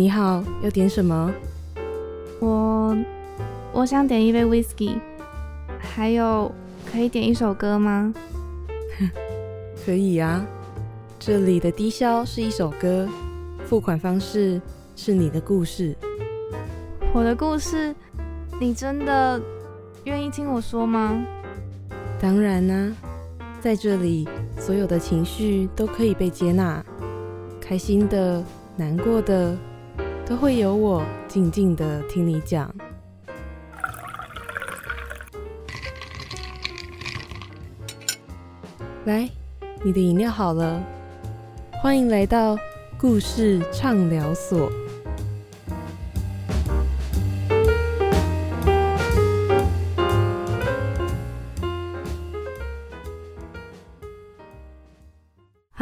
[0.00, 1.30] 你好，要点什么？
[2.40, 2.96] 我
[3.70, 4.98] 我想点一杯 whisky，
[5.78, 6.50] 还有
[6.90, 8.14] 可以点一首歌吗？
[9.84, 10.42] 可以啊，
[11.18, 13.06] 这里的低消是一首歌，
[13.66, 14.58] 付款方式
[14.96, 15.94] 是你的故事。
[17.12, 17.94] 我的故事，
[18.58, 19.38] 你真的
[20.04, 21.22] 愿意听我说吗？
[22.18, 22.90] 当然啦、
[23.60, 24.26] 在这里，
[24.58, 26.82] 所有的情绪都可以被接纳，
[27.60, 28.42] 开心的、
[28.78, 29.54] 难过的，
[30.30, 32.72] 都会有我静静的听你讲。
[39.06, 39.28] 来，
[39.82, 40.80] 你的饮料好了，
[41.82, 42.56] 欢迎来到
[42.96, 44.70] 故事畅聊所。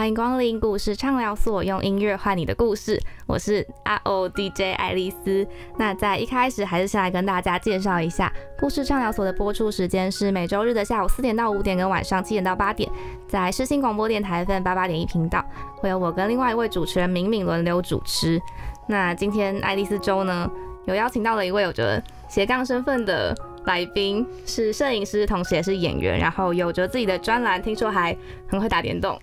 [0.09, 2.99] 欢迎光临故事畅聊所，用音乐换你的故事。
[3.27, 5.47] 我是 R O D J 爱丽丝。
[5.77, 12.91] 那在一开始，还是先来跟大家介绍一下故事畅聊所的播出时间是每周日的下午四点到五点，跟晚上七点到八点，
[13.29, 15.45] 在视新广播电台 FM 八八点一频道，
[15.77, 18.41] 会有我跟另外一位主持人敏敏轮流主持。
[18.89, 20.51] 那今天爱丽丝周呢，
[20.87, 23.37] 有邀请到了一位有着斜杠身份的
[23.69, 28.17] 来宾，是摄影师，同时也是演员，然后有着自己的专栏，听说还
[28.49, 29.19] 很会打电动。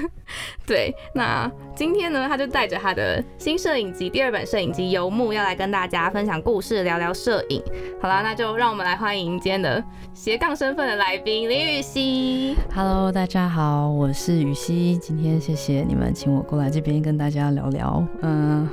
[0.66, 7.62] 对，那今天呢，他就带着他的新摄影集第二本摄影集《游牧》，要来跟大家分享故事，聊聊摄影。
[7.98, 12.54] 好啦，那就让我们来欢迎今天的斜杠身份的来宾林雨熙。
[12.74, 14.98] Hello，大家好，我是雨熙。
[14.98, 18.68] 今天谢谢你们请我过来这边跟大家聊聊，嗯、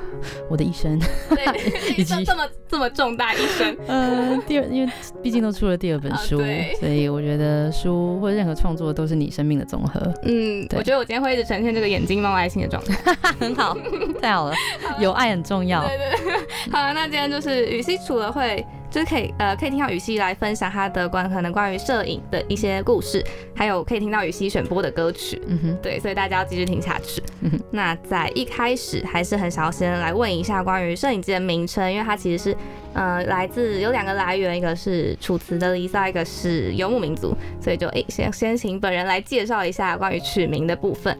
[0.49, 0.99] 我的一生。
[1.29, 1.45] 对，
[1.95, 4.91] 以及这么这么重大一生，呃，第二，因为
[5.21, 9.99] 毕竟都出了第二本啊书，对所以我觉得书或者任何创作都是你生命的总和。
[10.23, 13.15] 嗯，我觉得我今天会一直呈现这个眼睛冒爱心的状态。
[13.39, 13.77] 很好，
[14.21, 14.55] 太好了，
[14.99, 15.85] 有爱很重要。
[15.87, 16.33] 对对对，
[16.71, 23.25] 好，那今天就是雨熙除了会，就是可以呃可以听到雨熙来分享他的关可能关于摄影的一些故事，
[23.55, 25.41] 还有可以听到雨熙选播的歌曲。
[25.47, 27.23] 嗯哼，对，所以大家要继续听下去。
[27.41, 32.57] 嗯哼那在一开始还是很想要先来问一下关于摄影机的名称，因为它其实是
[32.93, 41.17] 呃来自有两个来源，一个是楚辞的离骚，一个是游牧民族，所以就诶先先请本人来介绍一下关于取名的部分。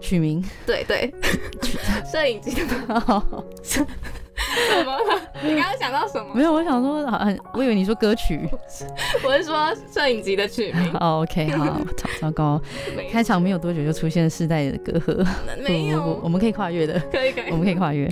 [0.00, 0.44] 取名。
[0.66, 1.10] 对对，
[2.12, 3.22] 摄影机的
[4.70, 4.96] 什么？
[5.42, 6.34] 你刚刚想到什么？
[6.34, 7.04] 没有，我想说，
[7.54, 8.40] 我以为你说歌曲。
[9.24, 12.60] 我是说摄影集的曲名， 哦，OK，好，糟糟糕，
[12.96, 15.26] 没开场没有多久就出现世代的隔阂。
[15.62, 16.98] 没不不不，我有，们可以跨越的。
[17.12, 18.08] 可以可以，我们可以跨越。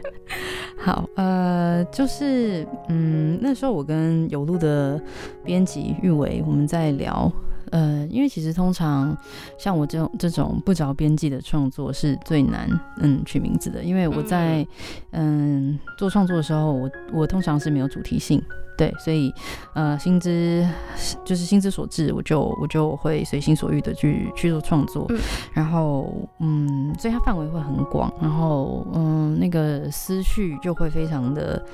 [0.79, 5.01] 好，呃，就是嗯，那时候我跟有路的
[5.45, 7.31] 编辑玉伟我们在聊，
[7.71, 9.17] 呃，因为其实通常
[9.59, 12.69] 像我这种这种不着边际的创作是最难
[12.99, 14.67] 嗯取名字的，因为我在
[15.13, 15.79] 嗯。
[15.99, 18.43] 做创作的时候，我我通常是没有主题性。
[18.77, 19.33] 对，所以
[19.75, 20.69] 呃，心之
[21.25, 25.19] 就是心之所至，我就我就会随心所欲的去去做创作，嗯。
[25.55, 31.65] 然后嗯，所以它范围会很广，然后嗯，那个思绪就会非常的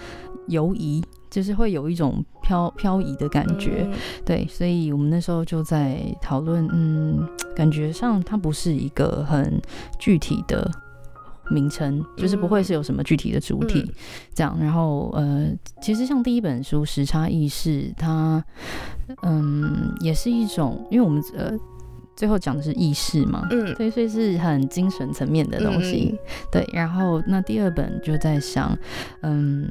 [0.46, 3.88] 游移，就是会有一种漂漂移的感觉。
[3.90, 7.26] 嗯对，所以我们那时候就在讨论，嗯，
[7.56, 9.58] 感觉上它不是一个很
[9.98, 10.70] 具体的
[11.50, 13.94] 名称，就是不会是有什么具体的主体、嗯
[14.34, 14.56] 这样。
[14.60, 15.50] 然后呃，
[15.80, 18.44] 其实像第一本书《时差意识》，它
[19.22, 21.52] 嗯也是一种，因为我们呃
[22.14, 23.48] 最后讲的是意识嘛。
[23.50, 26.14] 嗯对，所以是很精神层面的东西。
[26.50, 28.76] 对，然后那第二本就在想，
[29.22, 29.68] 嗯，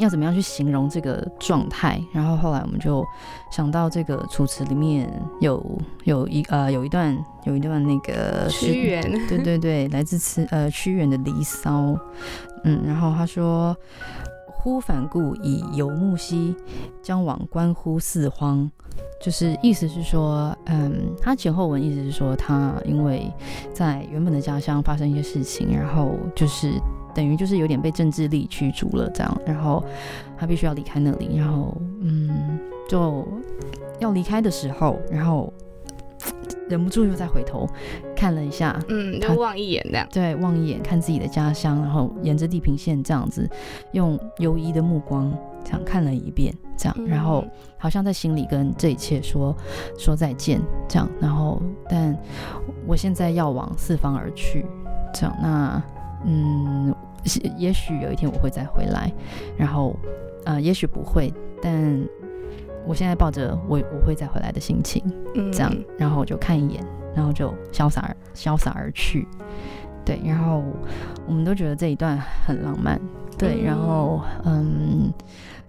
[0.00, 2.02] 要怎么样去形容这个状态？
[2.12, 3.06] 然后后来我们就
[3.52, 5.08] 想到这个楚辞里面
[5.40, 5.64] 有
[6.04, 11.82] 有一呃有一段有一段那个屈原，对对对，来自词呃屈原的《离骚》，
[12.64, 13.76] 嗯，然后他说。
[14.62, 16.54] 忽反顾以游牧兮，
[17.00, 18.70] 将往观乎四荒。
[19.18, 23.32] 就是意思是说，嗯，他前后文意思是说，他因为
[23.72, 26.74] 在原本的家乡发生一些事情，然后就是
[27.14, 29.84] 等于就是有点被政治力驱逐了这样，然后
[30.38, 32.58] 他必须要离开那里，然后嗯，
[32.88, 33.26] 就
[33.98, 35.52] 要离开的时候，然后
[36.68, 37.68] 忍不住又再回头
[38.14, 39.82] 看了一下，嗯，他就望一眼。
[39.90, 43.48] 这样，对，望一眼看自己的家乡，然后沿着地平线这样子，
[43.92, 45.32] 用犹疑的目光
[45.64, 47.44] 这样看了一遍，这样，然后
[47.76, 49.56] 好像在心里跟这一切说
[49.98, 52.16] 说再见，这样，然后但
[52.86, 54.64] 我现在要往四方而去，
[55.12, 55.82] 这样，那
[56.24, 56.94] 嗯，
[57.24, 59.12] 也也许有一天我会再回来，
[59.56, 59.94] 然后
[60.44, 61.32] 呃，也许不会，
[61.62, 62.00] 但
[62.86, 65.02] 我现在抱着我我会再回来的心情，
[65.34, 66.84] 嗯这样，然后我就看一眼，
[67.14, 69.26] 然后就潇洒而潇洒而去。
[70.04, 70.62] 对，然后
[71.26, 73.00] 我们都觉得这一段很浪漫，
[73.38, 75.12] 对，然后嗯。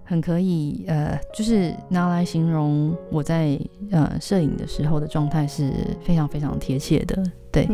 [0.04, 3.57] 很可以，呃，就是拿来形容我在
[3.92, 5.71] 呃摄影的时候的状态是
[6.01, 7.65] 非常非常贴切的，对。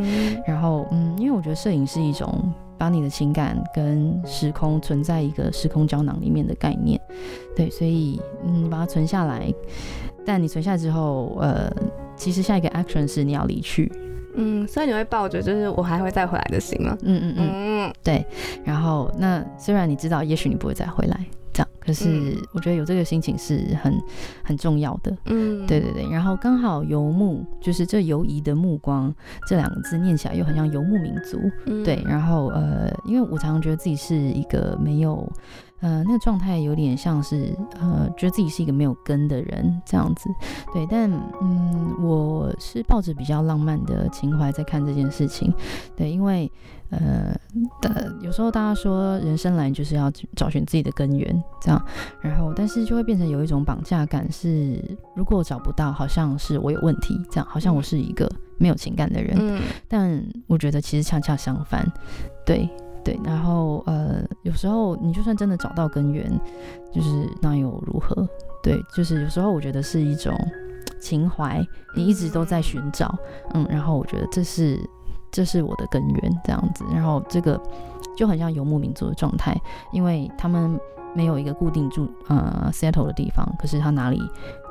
[0.46, 7.00] 然后，嗯，因为我觉得摄影是一种把你的情感跟时空存在一个时空胶囊里面的概念，
[7.56, 9.54] 对，所以嗯，把它存下来。
[10.26, 11.72] 但你存下来之后，呃，
[12.16, 13.92] 其实下一个 action 是你要离去，
[14.36, 16.98] 嗯，所以你会抱着就是我还会再回来的心吗？
[17.02, 18.26] 嗯嗯嗯，对。
[18.64, 21.26] 然后，那虽然你知道，也许你不会再回来。
[21.88, 23.98] 可是我觉得有这个心情是很
[24.44, 26.06] 很重要的，嗯，对对对。
[26.12, 29.14] 然后刚好游牧，就是这游移的目光
[29.48, 31.40] 这两个字念起来又很像游牧民族，
[31.86, 32.04] 对。
[32.06, 35.32] 然后呃，因为我常常觉得自己是一个没有。
[35.80, 40.30] 呃，那个状态有点像是，呃，觉得自己是一个没有根的人这样子，
[40.74, 45.54] 对，但嗯，我是抱着比较浪漫的情怀在看这件事情，
[45.96, 46.52] 对，因为
[46.90, 47.38] 呃，
[47.80, 51.80] 的有时候大家说人生来就是要找寻自己的根源，这样，
[52.22, 54.84] 然后但是就会变成有一种绑架感，是
[55.16, 58.28] 如果找不到，好像是我有问题，这样，好像我是一个
[58.58, 61.86] 没有情感的人，嗯，但我觉得其实恰恰相反，
[62.44, 62.68] 对。
[63.08, 66.30] 对，然后呃，有时候你就算真的找到根源，
[66.94, 67.10] 就是
[67.42, 68.28] 那又如何？
[68.62, 70.38] 对，就是有时候我觉得是一种
[71.00, 71.66] 情怀，
[71.96, 73.18] 你一直都在寻找，
[73.54, 74.78] 嗯，然后我觉得这是
[75.32, 77.58] 这是我的根源，这样子，然后这个
[78.18, 79.56] 就很像游牧民族的状态，
[79.94, 80.78] 因为他们。
[81.16, 84.22] 没有一个固定住呃 settle 的地方，可是他哪里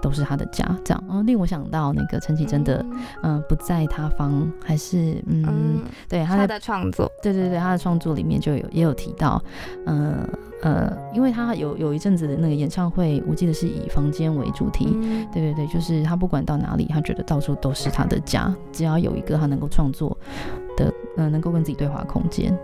[0.01, 2.85] 都是他的家，这样，嗯，令我想到那个陈绮贞的，
[3.23, 9.43] 嗯，不在他方，还是嗯，对他的创作，对对对，他的创作里面就有也有提到，
[9.87, 10.29] 呃
[10.63, 14.97] 呃，因为他有有一阵子的那个演唱会，我记得是以房间为主题，
[15.33, 20.17] 对对对，就是他不管到哪里，他觉得到处都是他的家，只要有一个他能够创作
[20.77, 22.57] 的，嗯，能够跟自己对话空间。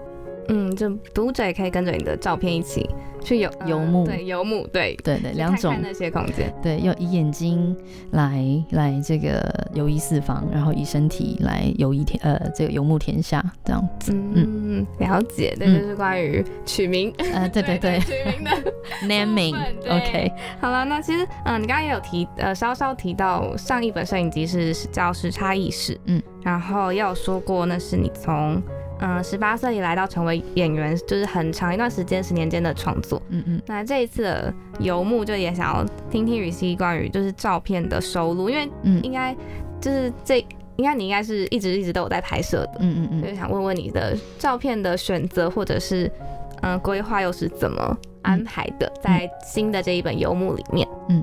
[0.48, 2.88] 嗯，就读者也可以跟着你的照片一起
[3.22, 4.96] 去游游牧，对游牧，对。
[5.04, 5.76] 对对，两种。
[5.82, 7.76] 那些空间，对，要以眼睛
[8.10, 9.42] 来来这个
[9.74, 14.12] 游移四方，然后以身体来游移天呃这个游牧天下这样子。
[14.12, 18.72] 嗯，了解，这就是关于取名，呃，对 对对，取名的
[19.06, 20.32] naming，OK。
[20.60, 28.60] 好了，那其实嗯，你刚刚也有提呃稍稍提到上一本摄影集是叫时差意识，嗯，然后也有说过那是你从。
[29.02, 33.20] 嗯，十八岁以来到成为演员，就是很长一段时间，十年间的创作。
[33.30, 33.60] 嗯嗯。
[33.66, 38.70] 那这一次的游牧，就也想要听听雨熙关于就是照片的收录，因为
[39.02, 39.36] 应该
[39.80, 40.38] 就是这
[40.76, 42.74] 应该你应该是一直一直都有在拍摄的。
[42.78, 43.22] 嗯嗯嗯。
[43.22, 46.08] 就想问问你的照片的选择或者是
[46.60, 50.86] 嗯规划又是怎么安排的，在新的这一本游牧里面。
[51.08, 51.22] 嗯。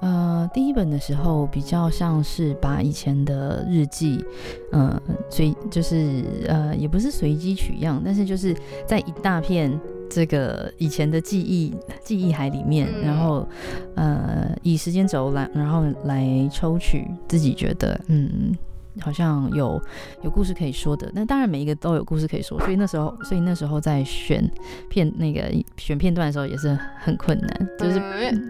[0.00, 4.24] 呃，第一本的时候比较像是把以前的日记，
[4.72, 8.56] 呃，随就是呃，也不是随机取样，但是就是
[8.86, 9.78] 在一大片
[10.08, 13.46] 这个以前的记忆记忆海里面，然后
[13.94, 18.56] 呃，以时间轴来，然后来抽取自己觉得嗯。
[19.00, 19.80] 好像有
[20.22, 24.50] 有故事可以说的，那当然每一个都有故事可以说，所以那时候，所以那时候在选
[24.88, 28.00] 片那个选片段的时候也是很困难，就是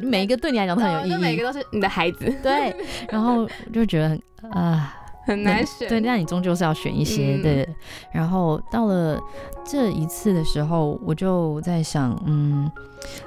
[0.03, 2.75] 每一个对你来讲都很有意义，每个都是你的孩子，对，
[3.11, 4.97] 然后就觉得很啊
[5.27, 7.69] 很难选，对，那你终究是要选一些对，
[8.13, 9.21] 然后到了
[9.65, 12.71] 这一次的时候，我就在想，嗯，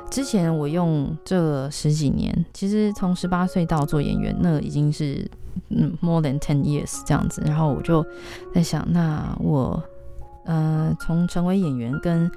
[0.09, 5.29] 之前我用这十几年，其实从十八岁到做演员，那已经是。
[5.69, 8.05] 嗯，more than ten years 这样子，然后我就
[8.53, 9.81] 在想，那我
[10.45, 12.29] 呃，从成为演员跟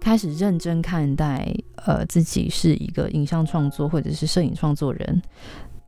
[0.00, 1.54] 开始认真看待
[1.86, 5.22] 呃自己是一个影像创作或者是摄影创作人，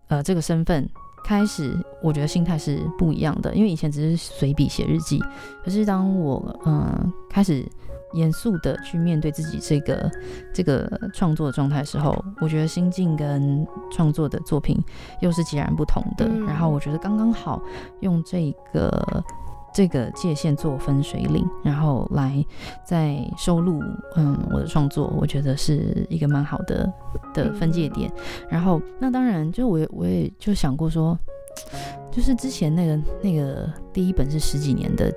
[0.08, 0.88] 呃，这个身份
[1.24, 5.22] 开始，我觉得心态是不一样的，因为以前只是随笔写日记，
[5.64, 7.64] 可是当我嗯开始。
[8.14, 10.10] 严肃的去面对自己这个
[10.52, 14.78] 这个创作的状态的时候，我觉得心境跟创作的作品
[15.20, 16.26] 又是截然不同的。
[16.46, 17.60] 然后我觉得刚刚好
[18.00, 19.24] 用这个
[19.74, 22.44] 这个界限做分水岭，然后来
[22.84, 23.82] 再收录
[24.16, 26.92] 嗯我的创作，我觉得是一个蛮好的
[27.34, 28.10] 的分界点。
[28.48, 31.18] 然后那当然就我我也就想过说，
[32.12, 35.12] 就是之前那个那个第一本是十几年的。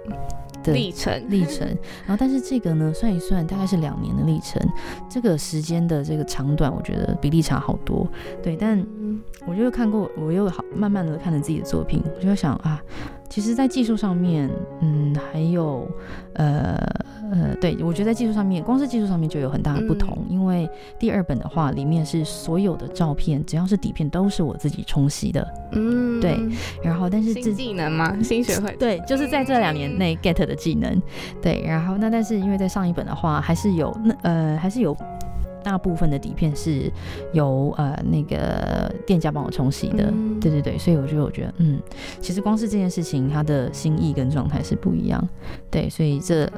[0.73, 1.23] 历程。
[1.29, 1.67] 历程，
[2.05, 4.61] 然后但是这个呢，算一算大概是两年的历程，
[5.09, 8.07] 这个时间的这个长短，我觉得比例差好多。
[8.41, 8.85] 对，但
[9.45, 12.81] 我就看过，我又好慢慢的看着自己的作品，我就想啊，
[13.29, 14.49] 其实，在技术上面，
[14.81, 15.87] 嗯，还有
[16.33, 16.77] 呃
[17.31, 26.39] 呃，对我觉得在技术上面，光是技术上面就有很大的不同，因为第二本的话，里面是所有的照片，只要是底片都是我自己冲洗的，嗯，对，
[26.81, 28.17] 然后但是新技能吗？
[28.23, 28.75] 新学会？
[28.77, 31.01] 对，就是在这两年内 get 的技能，
[31.41, 34.95] 对，然后那但是因为在上一本的话，还是有那呃还是有。
[35.67, 36.89] 大部分的底片是
[37.33, 41.77] 由呃那个店家帮我冲洗的，对对对，所以我就我觉得，嗯，
[42.21, 45.21] 其实光是这件事情，他的心意跟状态是不一样，
[45.69, 46.49] 对，所以这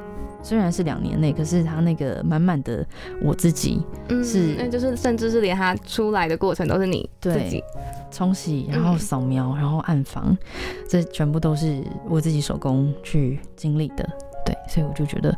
[0.44, 2.86] 虽然是两年内，可是他那个满满的
[3.20, 3.82] 我自己，
[4.22, 7.60] 是，那就是甚至是连他出来的过程都是你自己
[8.12, 10.38] 冲洗，然后扫描，然后暗房，
[10.88, 14.08] 这全部都是我自己手工去经历的。
[14.50, 15.36] 对，所以我就觉得，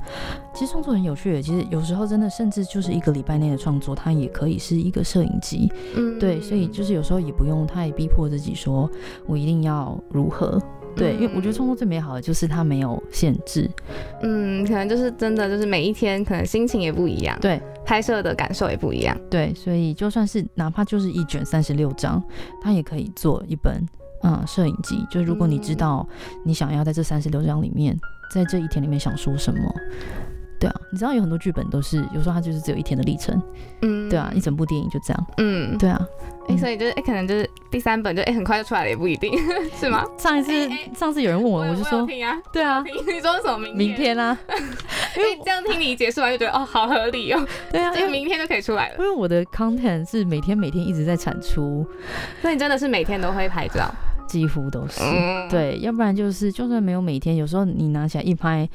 [0.55, 1.43] 其实创作很有趣的。
[1.43, 5.71] 其实有时候真的，甚至就是一个礼拜内的创作，它也可以是一个摄影集。
[5.95, 8.91] 嗯，对，所以就是有时候也不用太逼迫自己，说
[9.27, 10.61] 我一定要如何。
[10.95, 13.69] 对，因为我觉得创作最美好的就是它没有限制。
[14.23, 19.17] 嗯，可能就是真的，就是每一天可能心情也不一样，对，拍摄的感受也不一样。
[19.31, 22.23] 对，所以就算是哪怕就是一卷三十六张，
[22.63, 23.87] 它也可以做一本
[24.23, 25.05] 嗯摄影集。
[25.11, 26.07] 就是如果你知道
[26.45, 27.99] 你想要在这三十六张里面。
[28.33, 29.75] 在这一天里面想说什么？
[30.59, 33.41] 对啊，你知道有很多剧本都是，有时候它就是只有一天的历程。
[33.81, 35.27] 嗯，对啊，一整部电影就这样。
[35.39, 36.01] 嗯，对啊。
[36.49, 39.33] 哎，所以就是哎，可能就是第三本就哎很快就出来了，也不一定
[39.79, 40.05] 是吗？
[40.17, 40.53] 上一次
[40.97, 42.07] 上次有人问我，我就说
[42.53, 44.39] 对啊， 你说什么明明天啊？
[45.17, 47.45] 因 为这样听你解释完就觉得哦，好合理哦。
[47.73, 48.95] 对啊，因为明天就可以出来了。
[48.99, 51.85] 因为我的 content 是每天每天一直在产出，
[52.41, 53.93] 所以你真的是每天都会拍照。
[54.33, 55.03] 几乎都是
[55.51, 58.67] 对，要不然就是就算没有每天，有时候你拿起来一拍，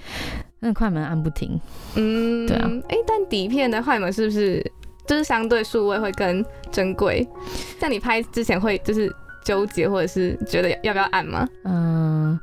[0.59, 1.59] 那快门按不停。
[1.95, 2.69] 嗯，对啊。
[2.89, 4.63] 哎，但底片的快门是不是
[5.07, 7.27] 就是相对数位会更珍贵？
[7.79, 9.11] 像你拍之前会就是
[9.43, 11.47] 纠结，或者是觉得要不要按吗？
[11.63, 12.39] 嗯，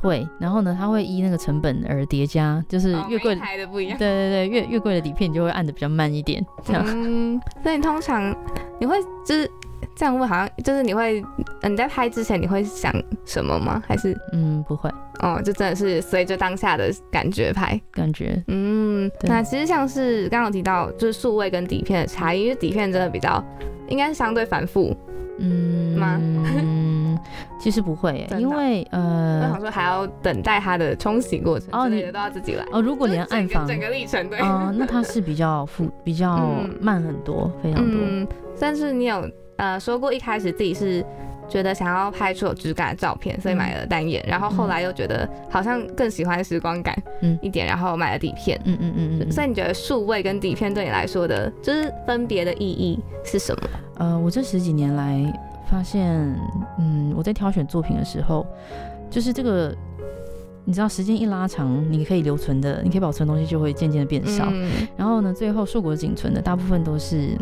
[0.00, 0.26] 会。
[0.40, 3.98] 然后呢，它会依那个成本而叠加，就是越贵的不一样。
[3.98, 6.42] 对对对，越越贵的底片你就会按的比较慢一点。
[6.64, 6.82] 这样。
[6.86, 8.34] 嗯，所以通常
[8.80, 9.50] 你会就是。
[9.96, 11.22] 这样问好像就是你会，
[11.62, 12.92] 你在拍之前你会想
[13.24, 13.82] 什么吗？
[13.86, 14.88] 还是嗯不会
[15.20, 18.42] 哦，就真的是随着当下的感觉拍感觉。
[18.46, 23.42] 嗯，那其实像是刚刚提到就是数位跟底片的差异，因为底片真的比较
[23.88, 24.96] 应该是相对繁复，
[25.38, 26.20] 嗯吗？
[26.20, 27.18] 嗯
[27.58, 32.80] 其实不会，因为呃，我想说还要等待它的冲洗过程，哦，你的都要自己来哦。
[32.80, 38.00] 如果连暗房整个历程对，哦，那它是比较复比较慢很多，非常多。
[38.00, 38.26] 嗯，
[38.60, 39.28] 但是你有。
[39.58, 41.04] 呃，说过一开始自己是
[41.48, 46.96] 觉得想要拍出有质感的照片，所以买了单眼，然后后来又觉得好像更喜欢时光感
[47.40, 48.60] 一点，然后买了底片。
[48.64, 49.32] 嗯嗯嗯嗯。
[49.32, 53.68] 所以你觉得数位跟底片对你来说的，就是分别的意义是什么？
[53.96, 55.20] 呃，我这十几年来
[55.70, 56.08] 发现，
[56.78, 58.46] 嗯，我在挑选作品的时候，
[59.10, 59.74] 就是这个，
[60.64, 64.52] 你知道，时间一拉长，你可以留存的，你可以保存的东西就会渐渐的变少。
[64.96, 67.36] 然后呢，最后硕果仅存的大部分都是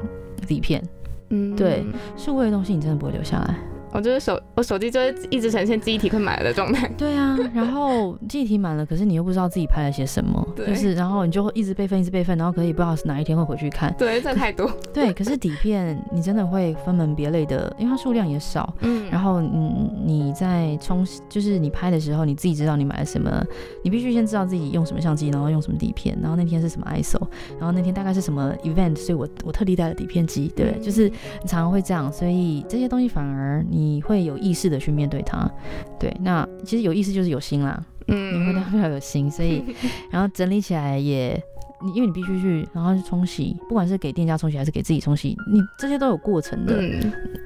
[0.47, 0.83] 底片。
[1.31, 1.85] 嗯，对，
[2.17, 3.59] 数位的东西你真的不会留下来。
[3.97, 6.87] 我就是手，我手机就是一直呈现记忆体快满了的状态。
[6.99, 13.95] 对啊，然后记忆体满了，可是你又不知道自己拍了些什么，就是，然后你就会一直备份，一直备份，然后可以不知道是哪一天会回去看。
[13.97, 14.71] 对，这太多。
[14.93, 18.71] 对，可是底片你真的会分门别类的，因为它数量也少。
[18.81, 19.09] 嗯。
[19.11, 23.43] 然后你你在冲，就是你拍的时候，你自己知道你买了什么，
[23.83, 27.19] 你必须先知道自己用什么相机，然后用什么底片，然后那天是什么 ISO，
[27.59, 34.67] 然后那天大概是什么 event，所以我我特地带了底片机，对，就是你常常会这样，所以这些东西反而你会有意识。
[34.67, 35.49] 的去面对它，
[35.97, 39.63] 对，那其实有意思就是有心啦，嗯，你会非常有心，所以
[40.11, 41.41] 然后整理起来也，
[41.85, 46.83] 你因为你必须去，然后去冲洗，不管是给店家冲洗还是给自己冲洗，你这些都有过程的，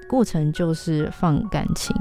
[0.09, 1.95] 过程就是放感情，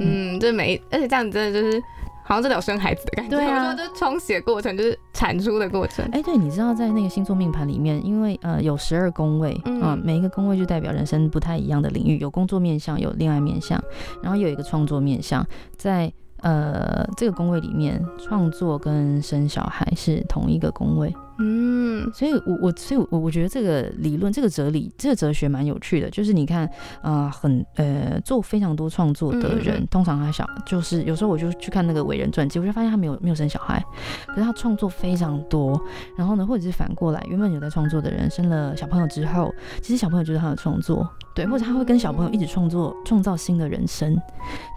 [0.00, 1.80] 嗯，就每，而且这样真的就是。
[2.26, 6.04] 好像真的有生孩子的感觉，对啊，就冲洗的过程就是产出的过程。
[6.12, 13.80] 哎，对，你知道在那个星座命盘里面，因为呃有十二宫位啊，每一个宫位就代表人生不太一样的领域，有工作面相，有恋爱面相，
[14.20, 21.14] 然后有一个创作面相，在呃这个宫位里面，创作跟生小孩是同一个宫位。
[21.38, 26.08] 嗯，所以，我我所以，我我觉得这个理论、这个哲理、这个哲学蛮有趣的。
[26.10, 26.68] 就是你看，
[27.02, 33.84] 呃，很呃，做非常多创作的人，通常他小，就是有时候我就去看那个伟人传记，我就发现他没有没有生小孩，
[34.26, 35.80] 可是他创作非常多。
[36.16, 39.52] 然后呢，或者是反过来，原本有在创作的人生了小朋友之后，
[39.82, 44.16] 其实小朋友就是他的创作，对，或者他会跟小朋友一起创作，创造新的人生，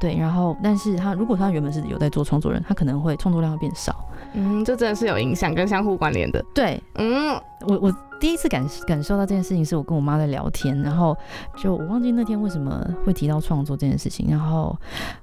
[0.01, 0.17] 对。
[0.17, 4.05] 然后，但是他如果他原本是有在做创作人，他可能会创作量会变少。
[4.33, 6.43] 嗯，这真的是有影响跟相互关联的。
[6.53, 7.33] 对，嗯，
[7.67, 11.17] 我我第一次感感受到这件事情，是我跟我妈在聊天，然后
[11.57, 14.77] 就我忘记那天为什么会提到创作这件事情，然后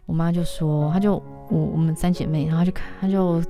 [0.07, 1.15] 我妈就说，她就
[1.49, 3.43] 我我们三姐妹，然后就看，她就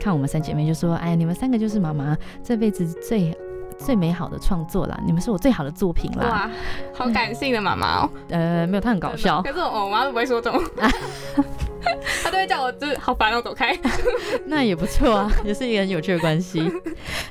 [0.00, 3.36] 看我们三姐妹，就说：“哎，你们三个就是妈妈这辈子最
[3.84, 6.28] 最美好的创作啦，你们是我最好的作品啦。
[6.28, 6.50] 哇，
[6.94, 9.42] 好感性的妈妈哦。”呃，没有，她很搞笑。
[9.42, 10.62] 可是我妈都不会说这种，
[12.22, 13.76] 她都会叫我就是好烦哦，走开。
[14.46, 16.60] 那也不错啊，也是一个很有趣的关系。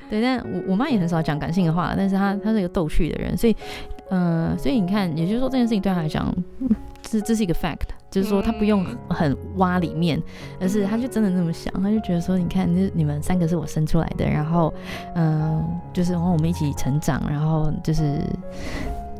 [0.09, 3.55] 对，但我我妈也很少讲感性的话，但是她她是一个逗趣的人，所以，
[4.09, 6.33] 呃，所以你看，也就是说这件事情对她来讲，
[7.09, 10.21] 这这是一个 fact，就是说他不用很挖里面，
[10.59, 14.73] 而是他就真的那么想，他就觉得说，你看，这你们三个是我生出来的，然后，
[15.15, 15.63] 嗯，
[15.93, 18.19] 就是然后我们一起成长，然后就是。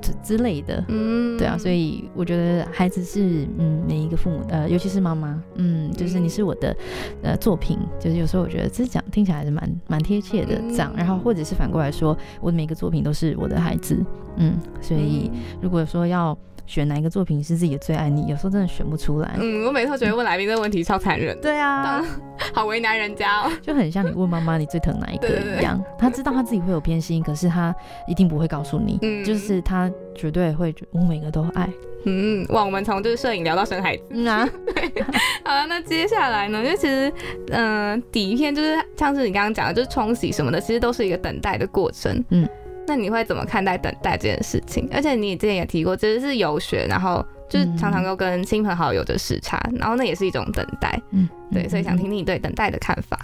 [0.01, 6.73] 之之类的，嗯，对啊，所以我觉得孩子是，嗯，每一个父母，呃，尤其是妈妈，嗯，就是你是我的，
[7.21, 14.01] 呃，作品，就是有时候我觉得这讲听起来还是蛮蛮贴切的，这样，然后或者是反过来说，我的每个作品都是我的孩子，
[14.37, 15.29] 嗯，所以
[15.61, 16.35] 如果说要。
[16.69, 18.11] 选哪一个作品是自己的最爱？
[18.11, 19.35] 你有时候真的选不出来。
[19.39, 21.35] 嗯，我每次觉得问来宾这个问题超残忍。
[21.41, 22.05] 对啊，
[22.53, 23.51] 好为难人家哦。
[23.59, 25.27] 就很像你问妈妈你最疼哪一个
[25.59, 25.83] 一样。
[25.97, 27.75] 她知道她自己会有偏心，可是她
[28.07, 28.99] 一定不会告诉你。
[29.01, 31.67] 嗯，就是她绝对会，我每个都爱。
[32.05, 34.03] 嗯，哇，我们从就是摄影聊到生孩子。
[34.11, 34.47] 嗯啊。
[35.43, 36.59] 好了，那接下来呢？
[36.59, 37.11] 因为其实，
[37.49, 42.23] 嗯，底片就是像是你刚刚讲的，就是冲洗什么的，其实都是一个等待的过程。
[42.29, 42.47] 嗯。
[42.89, 44.89] 那你会怎么看待等待这件事情？
[44.91, 50.99] 而且你之前也提过，其实是游学，然后就是常常都跟亲朋好友的时差，然后那也是一种等待。
[51.11, 53.19] 嗯，对，所以想听听你对等待的看法。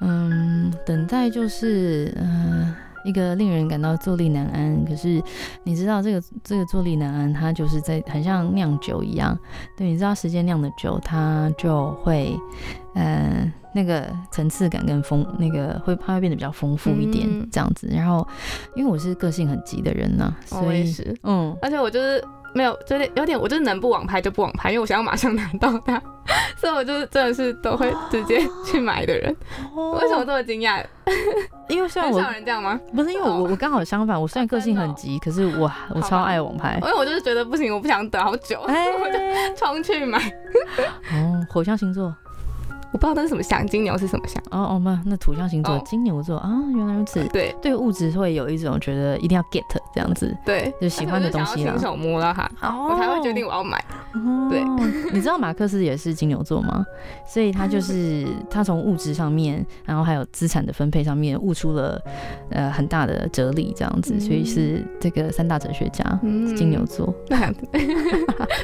[0.00, 2.72] 嗯，等待就是嗯
[3.04, 4.84] 一个令人感到坐立难安。
[4.84, 5.20] 可是
[5.64, 9.36] 你知道这个这个坐立难安，它就是在很像酿酒一样。
[9.76, 12.38] 对，你知道时间酿的酒，它就会
[12.94, 13.52] 嗯。
[13.74, 17.88] 那个层次感跟丰，那个会它会变得比较丰富一点，这样子。
[17.90, 18.28] 然后，
[18.76, 22.22] 因为我是个性很急的人呢，所以是，嗯，而且我就是
[22.54, 25.98] 没有，就是有点，我就是能不网拍就不网拍，因为我想要马上拿到它，
[26.54, 29.34] 所以我就是真的是都会直接去买的人。
[29.94, 30.84] 为什么这么惊讶？
[31.70, 32.78] 因为虽然我人这样吗？
[32.94, 38.68] 不是，因为我我刚好相反，我虽然个性很急，可是我我超爱网拍，因为我就是觉得不行，我不想等好久，我
[39.10, 39.18] 就
[39.56, 40.18] 冲去买。
[41.14, 42.14] 哦，火象星座。
[42.92, 44.42] 我不知道那是什么象，金牛是什么象？
[44.50, 47.24] 哦哦，那那土象星座金牛座啊，原来如此。
[47.32, 53.82] 对，对物质会有一种觉得一定要 get 这样子，对，就喜欢的东西啦，亲手摸到它，我才会决定我要买。
[54.50, 54.62] 对，
[55.10, 56.84] 你知道马克思也是金牛座吗？
[57.26, 61.98] 所以他就是 他从物质上面，然后还有资产的分配上面悟出了
[62.50, 67.06] 呃很大的哲理这样子，所以是这个三大哲学家，嗯金牛座。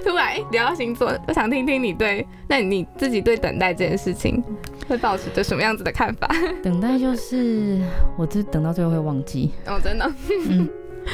[0.05, 4.18] 突然聊到星座，我想听听你对，那你自己对等待这件事。
[4.19, 4.43] 情。
[4.89, 6.29] 会保持着什么样子的看法？
[6.63, 7.79] 等待就是
[8.17, 9.51] 我这等到最后会忘记。
[9.67, 10.11] 哦，真的，
[10.49, 10.69] 嗯，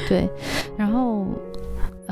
[0.09, 0.29] 对，
[0.77, 1.27] 然后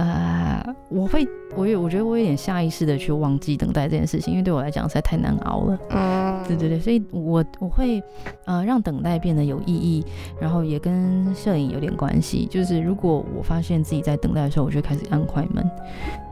[0.02, 1.26] 呃，我会。
[1.54, 5.78] 我有，我觉得我有点下意识的去忘记等待这件事情，因为对我来讲实在太难熬了。
[5.90, 8.02] 嗯，对对对，所以我我会
[8.46, 10.02] 呃让等待变得有意义，
[10.40, 12.46] 然后也跟摄影有点关系。
[12.46, 15.62] 就是如果我发现自己在等待的时候，我就开始按快门。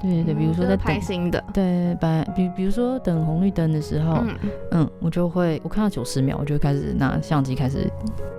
[0.00, 4.24] 对对对，比如说在拍新的，对，把比比如说等红绿灯的时候，
[4.70, 7.87] 嗯，我就会我看到九十秒，我就开始拿相机开始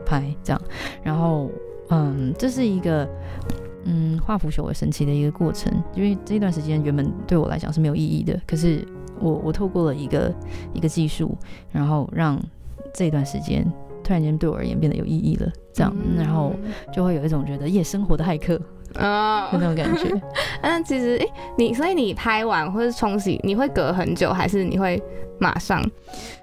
[0.03, 0.59] 拍这样，
[1.03, 1.47] 然后
[1.89, 3.07] 嗯，这是一个。
[3.85, 8.85] 嗯，化腐朽为神奇的一个过程，因为这段时间原本对我来讲是没有意义的，可是
[9.19, 10.33] 我我透过了一个
[10.73, 11.35] 一个技术，
[11.71, 12.39] 然后让
[12.93, 13.65] 这段时间
[14.03, 16.53] 突然间对我而言变得有意义了，这样，然后
[16.93, 18.59] 就会有一种觉得夜生活的骇客
[18.95, 20.21] 啊那种感觉。
[20.61, 21.25] 那其实，哎，
[21.57, 25.01] 你所以你拍完或是冲洗，你会隔很久，还是你会
[25.39, 25.83] 马上？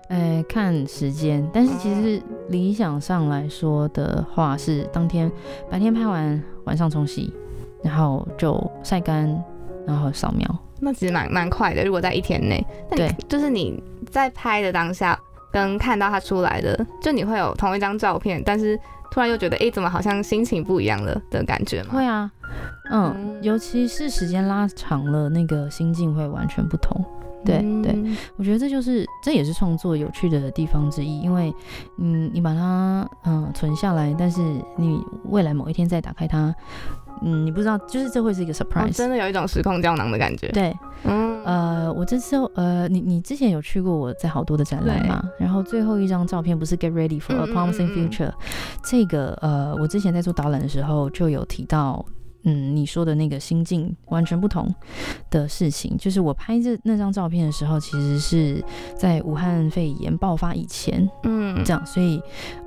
[0.08, 5.30] 哎，看时间，但是其实理想上来说的话，是当天
[5.68, 7.32] 白天拍完，晚上冲洗，
[7.82, 9.26] 然后就晒干，
[9.86, 10.46] 然后扫描。
[10.80, 12.64] 那其实蛮蛮快的，如果在一天内。
[12.90, 15.18] 对，就是你在拍的当下，
[15.50, 18.78] 跟看到它出来的，就你会有同一张照片，但是
[19.10, 21.94] 突然又觉得，哎，怎么好像心情不一样了的感觉吗？
[21.94, 22.30] 会啊，
[22.90, 27.02] 嗯，尤其是时间拉长了，那个心境会完全不同。
[27.44, 27.96] 对对，
[28.36, 31.54] 我觉得这就是这也是创作有趣的地方之一，因为
[31.98, 34.40] 嗯，你把它嗯存下来，但是
[34.76, 36.54] 你未来某一天再打开它，
[37.22, 40.48] 嗯，你不知道，就是这会是一个 surprise，真的有一种时空胶囊的感觉。
[40.48, 45.22] 对，嗯，呃，我这次呃，你你之前有去过我在好多的展览嘛？
[45.38, 48.32] 然后最后一张照片不是 get ready for a promising future，
[48.82, 52.04] 这个呃，我之前在做导览的时候就有提到。
[52.44, 54.72] 嗯，你说的那个心境完全不同
[55.30, 58.64] 的事情，就是我拍这那张照片的时候，其实是
[58.96, 62.22] 在武汉肺炎爆发以前，嗯，这样，所以，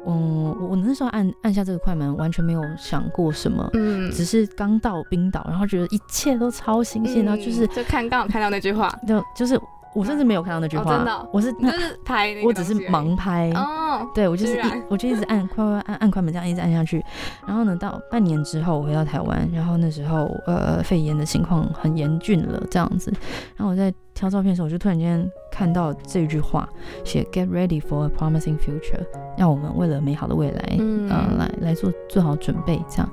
[0.06, 9.60] 嗯，我那时候按按下这个快门，完全没有想过什么，嗯，只是刚到冰岛，然后觉得一切都超新鲜，然后就是就看刚好看到那句话，就就是。
[9.94, 13.50] 我甚至没有看到那句话，哦真的哦我是你就是拍那我只是盲拍。
[13.56, 17.04] 哦，对，我就是一，我就一直按快快按按快门，这样一直按下去。
[17.46, 23.12] 然后呢，到半年之后我回到台湾，然后那时候呃肺炎的情况很严峻了，这样子。
[23.58, 26.68] 然后我在挑照片的时候，我就突然间看到这句话，
[27.04, 29.06] 写 “Get ready for a promising future”，
[29.38, 33.10] 让我们为了美好的未来，嗯呃，来来做做好准备，这样。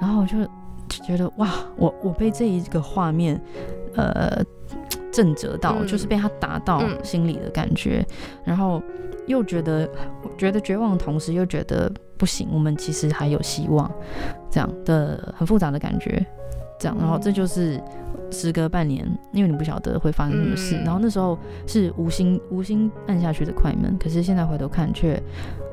[0.00, 0.38] 然后我就
[0.88, 3.40] 就觉得哇，我我被这一个画面，
[3.94, 4.42] 呃。
[5.18, 5.86] 震折到，嗯。
[5.86, 6.96] 就是被他打到嗯。
[7.02, 8.06] 心里的感觉，
[8.44, 8.80] 然后
[9.26, 9.88] 又觉得
[10.36, 13.90] 觉得绝望的同时，又觉得不行，我们其实还有希望，
[14.48, 16.24] 这样的很复杂的感觉，
[16.78, 17.80] 这样，然后这就是
[18.30, 25.20] 时隔半年，因为你不晓得会发生什么事，嗯然后那时候是无心无心按下去的快门，可是现在回头看却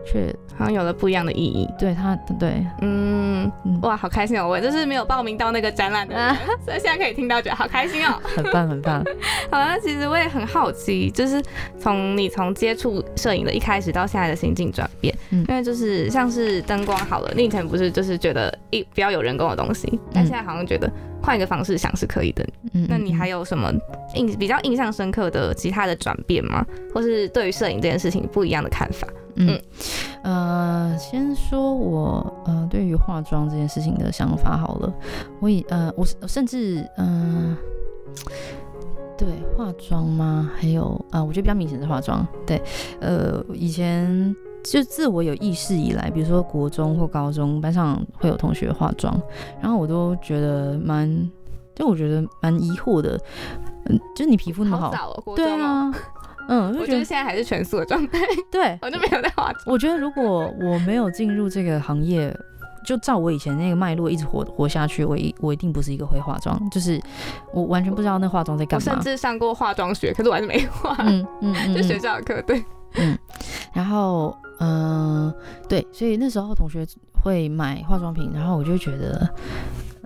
[0.05, 1.67] 却好像有了不一样的意义。
[1.77, 4.47] 对他对，嗯，嗯，哇，好开心哦！
[4.47, 8.19] 我就是没有报名到那个展览的人，所以现在可以听到，觉得好开心哦。
[8.23, 9.03] 很 棒很棒，
[9.51, 11.43] 好，那其实我也很好奇，就是
[11.79, 20.89] 从你从接触摄影的一开始到现在的心境转变，嗯因为就是像是灯光好了，你以前不是就是觉得一不要有人工的东西，但现在好像觉得
[21.21, 22.45] 换一个方式想是可以的。
[22.73, 23.71] 嗯，那你还有有什么
[24.13, 26.65] 印比较印象深刻的其他的转变吗？
[26.93, 29.07] 或是对于摄影这件事情不一样的看法？
[29.37, 29.59] 嗯
[30.23, 34.93] 呃，先说我呃对于化妆这件事情的想法好了，
[35.41, 37.55] 我以呃我我甚至嗯、
[39.17, 39.27] 对
[39.57, 40.49] 化妆吗？
[40.55, 42.25] 还有呃，我觉得比较明显是化妆。
[42.45, 42.61] 对，
[43.01, 44.33] 呃，以前
[44.65, 49.15] 就自我有意识以来，比如说国中或高中班上会有同学化妆，
[49.61, 51.07] 然后我都觉得蛮，
[51.75, 53.19] 就我觉得蛮疑惑的，
[53.85, 55.93] 嗯，就是你皮肤那么好，对啊，
[56.47, 58.19] 嗯，我觉得现在还是全素的状态，
[58.51, 59.63] 对， 我就没有在化妆。
[59.67, 62.35] 我觉得如果我没有进入这个行业，
[62.85, 67.01] 就照我以前那个脉络一直活活下去，我一我一定不是一个会化妆，就是
[67.53, 69.03] 我完全不知道那化妆在我甚干嘛。
[69.03, 72.63] 至上过化妆学，可是我还是没化，嗯嗯嗯 就学嗯，校的课，对，
[72.97, 73.17] 嗯
[73.73, 75.35] 然后嗯、呃
[75.67, 76.85] 对，所以那时候同学
[77.23, 79.29] 会买化妆品，然后我就觉得。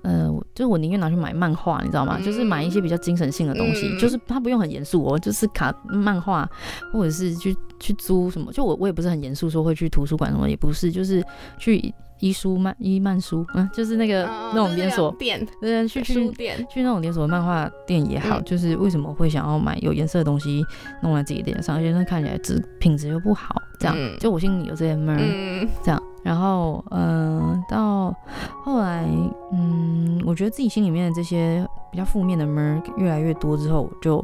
[0.01, 2.15] 呃，我就是我宁愿拿去买漫画，你知道吗？
[2.17, 6.49] 嗯就是买一些比较精神性的东西，嗯就是它不用很严肃哦，就是卡漫画，
[6.93, 8.49] 或者是去去租什么。
[8.53, 11.21] 就我我也不是很严肃说会去图书馆什么，也不是，就是
[11.57, 18.43] 去医书漫伊漫书，嗯，就是那个、嗯那种连锁，店、对，去去书店，去那种连锁漫画店也好，嗯。
[18.43, 20.63] 就是为什么会想要买有颜色的东西
[21.01, 24.17] 弄在自己脸上，而且那看起来质品质又不好，这样，嗯。
[24.19, 25.67] 就我心里有这些闷儿，嗯。
[25.84, 28.15] 这样，然后嗯、呃到
[28.63, 29.05] 后来，
[29.53, 34.23] 嗯，我觉得自己心里面的这些比较负面的闷儿越来越多之后，我就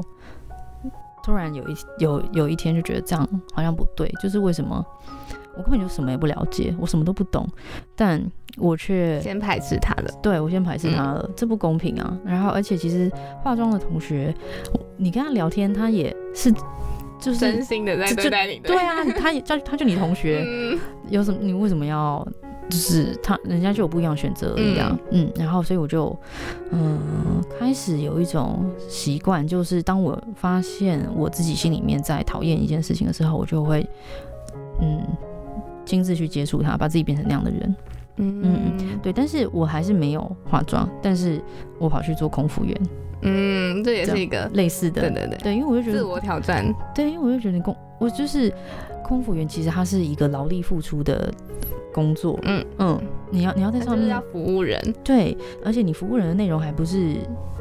[1.23, 4.85] 突然有一有有一天就觉得这样好像不对，就是为什么
[5.57, 7.47] 我根本就什么也不了解，我什么都不懂，
[7.95, 8.21] 但
[8.57, 12.17] 我却先排斥他了，对我先排斥他了，这不公平啊！
[12.25, 13.11] 然后而且其实
[13.43, 14.33] 化妆的同学，
[14.97, 16.51] 你跟他聊天，他也是
[17.19, 22.25] 就是真心的在就对待你的，对啊，他也叫他就你同学，嗯有什么你为什么要？
[22.67, 26.17] 就是他人家就有不一样的选择而已啊，嗯然后所以我就
[26.71, 26.99] 嗯
[27.59, 33.87] 开始有一种习惯，就是当我发现我自己心里面在讨厌一件事情的时候，我就会
[34.81, 34.99] 嗯
[35.85, 37.75] 亲自去接触他，把自己变成那样的人。
[38.17, 38.41] 嗯。
[38.43, 41.41] 嗯对，但是我还是没有化妆，但是
[41.77, 42.81] 我跑去做空服员，
[43.21, 48.51] 嗯，这也是一个，类似的，对对对，对，因为我就觉得，自我挑战，对，因为我就觉得空，我就是
[49.03, 51.31] 空服员，其实它是一个劳力付出的
[51.93, 52.65] 工作，嗯。
[52.79, 57.15] 嗯，你要你要在上面要，服务人，对，而且你服务人的内容还不是，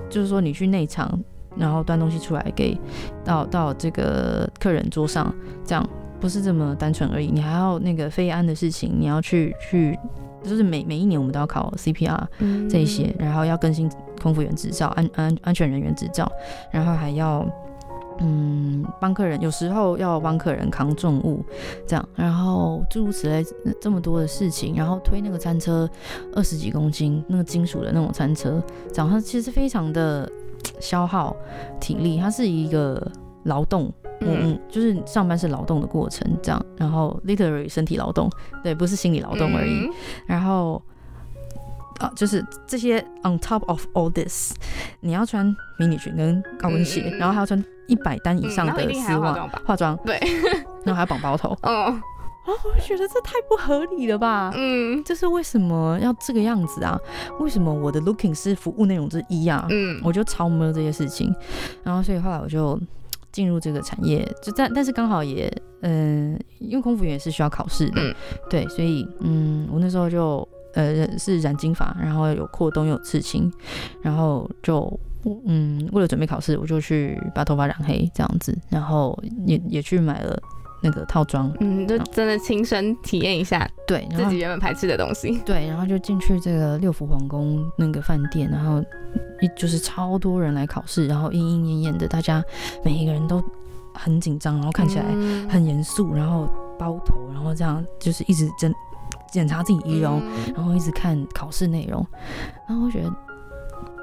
[0.09, 1.19] 就是说你去内场，
[1.57, 2.79] 然后端东西出来给
[3.25, 5.35] 到到这个客人桌上，
[5.65, 5.87] 这样
[6.25, 9.99] 不是这么单纯而已，你还要那个非安的事情，你要去去。
[10.43, 13.91] 就是每每一年我们都要考 CPR，嗯这一些，然后要更新
[14.23, 16.31] 空服员执照、安安安全人员执照，
[16.71, 17.47] 然后还要
[18.21, 21.45] 嗯帮客人，有时候要帮客人扛重物，
[21.87, 23.45] 这样，然后诸如此类
[23.81, 25.89] 这么多的事情，然后推那个餐车
[26.35, 30.31] 二十几公斤，那个金属的那种餐车，这样它其实非常的
[30.81, 31.37] 消耗
[31.81, 33.11] 体力，它是一个
[33.45, 33.93] 劳动。
[34.21, 38.31] 嗯嗯嗯，就是上班是劳动的过程，这样，然后 literally 身体劳动，
[38.63, 39.87] 对，不是心理劳动而已。
[39.87, 39.91] 嗯。
[40.27, 40.81] 然后
[41.99, 44.55] 啊，就是这些 on top of all this，
[45.01, 45.47] 你要穿
[45.79, 47.19] 迷你裙跟高跟鞋，嗯嗯嗯。
[47.19, 50.19] 然后还要穿一百单以上的丝袜、化妆对，
[50.85, 51.95] 然后还要绑包头， 哦，
[52.47, 54.53] 我觉得这太不合理了吧？
[54.57, 55.03] 嗯。
[55.05, 56.99] 这是为什么要这个样子啊？
[57.39, 59.67] 为什么我的 looking 是服务内容之一啊？
[59.71, 61.35] 嗯，我就超摸这些事情，
[61.83, 62.79] 然后所以后来我就
[63.35, 68.15] 进入这个产业，就但但是刚好也，嗯、因为空服员也是需要考试的，嗯。
[68.49, 73.53] 对，所以嗯，我那时候就呃是染金发，然后有扩冬又有刺青，
[74.01, 74.89] 然后就
[75.47, 80.41] 嗯为了准备考试，我就去把头发染黑这样子，然后也也去买了
[80.85, 85.41] 那个套装，嗯，就真的亲身体验一下对，自己原本排斥的东西。
[85.47, 88.85] 对，然后就进去这个六福皇宫那个饭店，然后
[89.41, 92.45] 一就是超多人来考试，然后莺莺燕燕的，大家
[92.85, 93.43] 每一个人都
[93.95, 95.49] 很紧张，然后看起来嗯。
[95.49, 96.47] 很严肃，然后
[96.79, 98.71] 包头，然后这样就是一直检
[99.33, 100.53] 检查自己仪容，嗯。
[100.55, 102.07] 然后一直看考试内容，
[102.69, 103.11] 然后我觉得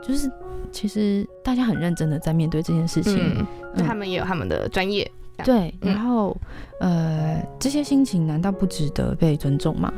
[0.01, 0.27] 就是
[0.71, 3.45] 其实大家很认真的在面对这件事情，
[3.85, 5.09] 他们也有他们的专业。
[5.43, 6.35] 对，嗯然后、
[6.79, 9.91] 呃，这些心情难道不值得被尊重吗？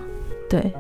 [0.50, 0.72] 对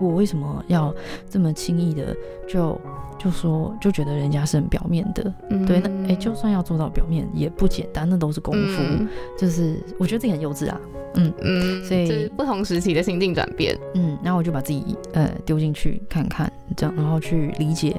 [0.00, 0.92] 我为什么要
[1.30, 2.16] 这么轻易的
[2.48, 2.76] 就
[3.16, 5.32] 就说就觉得人家是很表面的？
[5.48, 8.82] 嗯对，那哎、诶就算要做到表面也不简单，那都是功夫。
[8.82, 10.80] 嗯就是我觉得自己很幼稚啊，
[11.14, 13.78] 嗯嗯，所以不同时期的心境转变。
[13.94, 17.94] 嗯，然后我就把自己呃丢进去看看，这样然后去理解。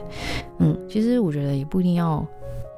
[0.59, 2.25] 嗯，其实我觉得也不一定要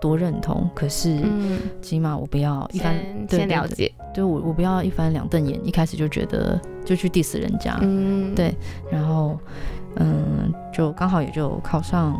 [0.06, 2.96] 多认同，可是嗯，起码我不要一番
[3.28, 3.92] 先了解。
[4.14, 8.56] 对我我不要一翻两瞪眼，一开始就觉得就去 diss 人家，嗯，对
[8.92, 9.36] 然后
[9.96, 12.16] 嗯，就刚好也就考上，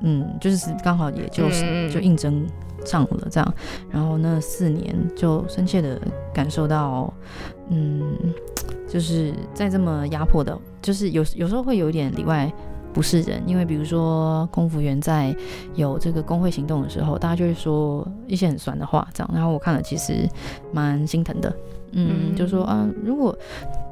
[0.00, 2.46] 嗯，就是刚好也就是、就应征
[2.82, 3.54] 上了这样，
[3.90, 6.00] 然后那四年就深切的
[6.32, 7.12] 感受到，
[7.68, 8.02] 嗯，
[8.88, 12.50] 就是在这么压迫的，就是有有时候会有一点里外。
[12.92, 15.34] 不是人，因为比如说空服员在
[15.74, 19.30] 有这个工会行动的时候，大家就会说一些很酸的话，这样。
[19.32, 20.28] 然后我看了，其实
[20.72, 21.52] 蛮心疼的，
[21.92, 23.36] 嗯，嗯就说啊，如果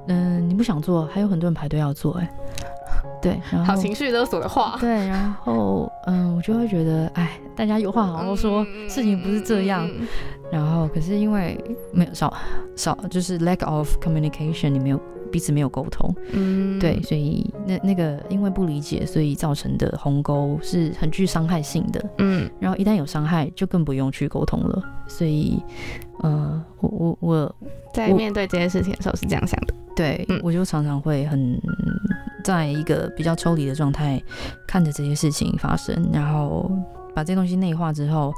[0.08, 2.28] 嗯、你不想做，还有很多人排队要做，哎，
[3.22, 4.76] 对，然后好情绪勒索的话。
[4.80, 9.86] 对，然后嗯，我就会觉得，哎，大家有话好好说，事情不是这样。
[9.88, 10.06] 嗯
[10.50, 11.56] 然后可是因为
[11.92, 12.36] 没有少
[12.74, 22.04] 少，就是 lack of communication，你没有彼此没有沟通，嗯，对，所以那那个因为不理解，所以造成的鸿沟是很具伤害性的。
[22.18, 24.82] 嗯然后一旦有伤害，就更不用去沟通了。
[25.08, 25.62] 所以，
[26.22, 27.54] 呃，我我我我
[27.92, 29.74] 在面对这件事情的时候是这样想的。
[29.96, 31.60] 对、嗯我就常常会很
[32.42, 34.22] 在一个比较抽离的状态
[34.66, 36.70] 看着这些事情发生，然后
[37.14, 38.32] 把这些东西内化之后，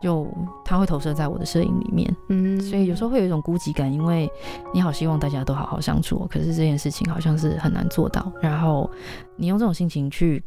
[0.00, 0.26] 就
[0.64, 2.16] 它会投射在我的摄影里面。
[2.28, 4.30] 嗯，所以有时候会有一种孤寂感，因为
[4.72, 8.30] 你好希望大家都好好相处哦，可是这件事情好像是很难做到。
[8.40, 8.90] 然后
[9.36, 10.42] 你用这种心情去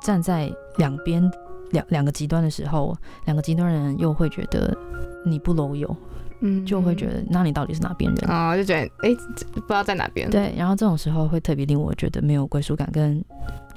[0.00, 1.22] 站在两边
[1.70, 2.96] 两两个极端的时候，
[3.26, 4.76] 两个极端人又会觉得
[5.26, 5.94] 你不 loyal，
[6.40, 8.30] 嗯就会觉得那你到底是哪边人？
[8.30, 9.14] 哦，就觉得哎，
[9.52, 10.30] 不知道在哪边。
[10.30, 13.22] 对，然后这种时候会特别令我觉得没有归属感，跟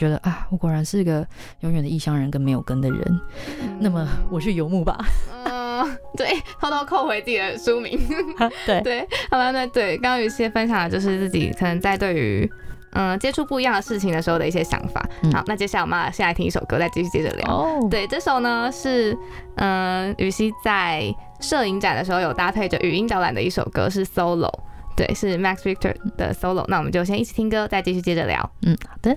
[0.01, 1.23] 觉得啊，我果然是个
[1.59, 3.21] 永远的异乡人跟没有根的人。
[3.61, 4.97] 嗯，那么我去游牧吧。
[5.45, 5.85] 嗯，
[6.17, 7.99] 对，偷偷扣回自己的书名。
[8.65, 12.51] 对，对，好了，那对，刚刚有一些分享的就是自己可能在对于
[12.93, 15.07] 嗯接触不一样的事情的时候的一些想法。
[15.21, 17.47] 嗯好，那接下来我们先来听一首歌，再继续接着聊。
[17.47, 19.15] 哦，对，这首呢是
[19.57, 24.51] 嗯雨熙在摄影展的时候有搭配着语音导览的一首歌，是 solo。
[24.93, 26.65] 对，是 Max Victor 的 solo。
[26.67, 28.51] 那我们就先一起听歌，再继续接着聊。
[28.63, 29.15] 嗯，好的。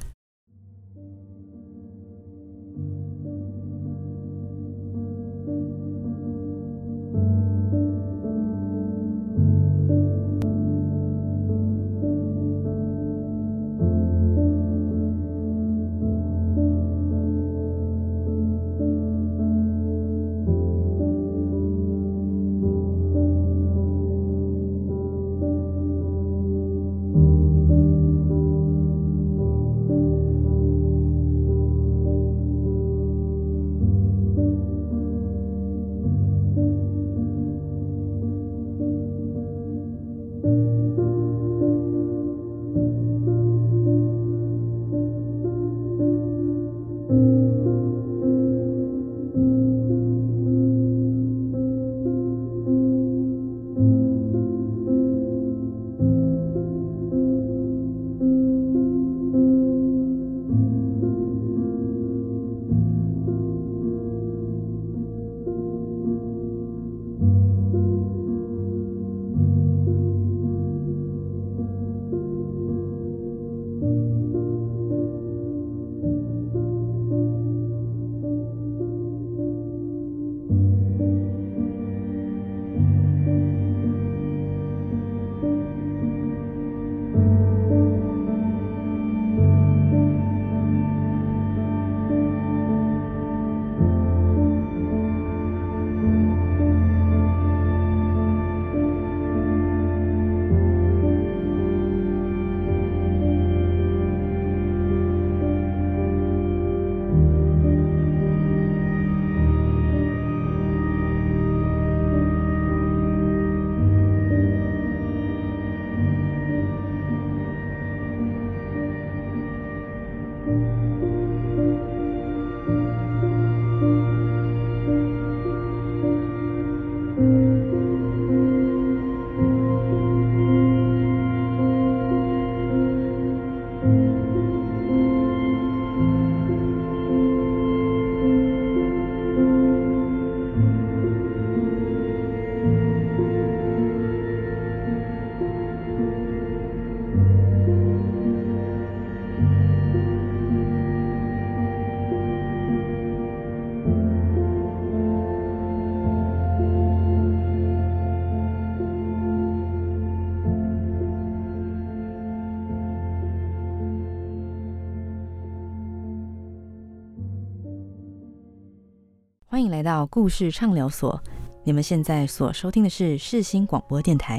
[169.75, 171.21] 来到故事畅聊所。
[171.65, 174.39] 你们现在所收听的是世新广播电台，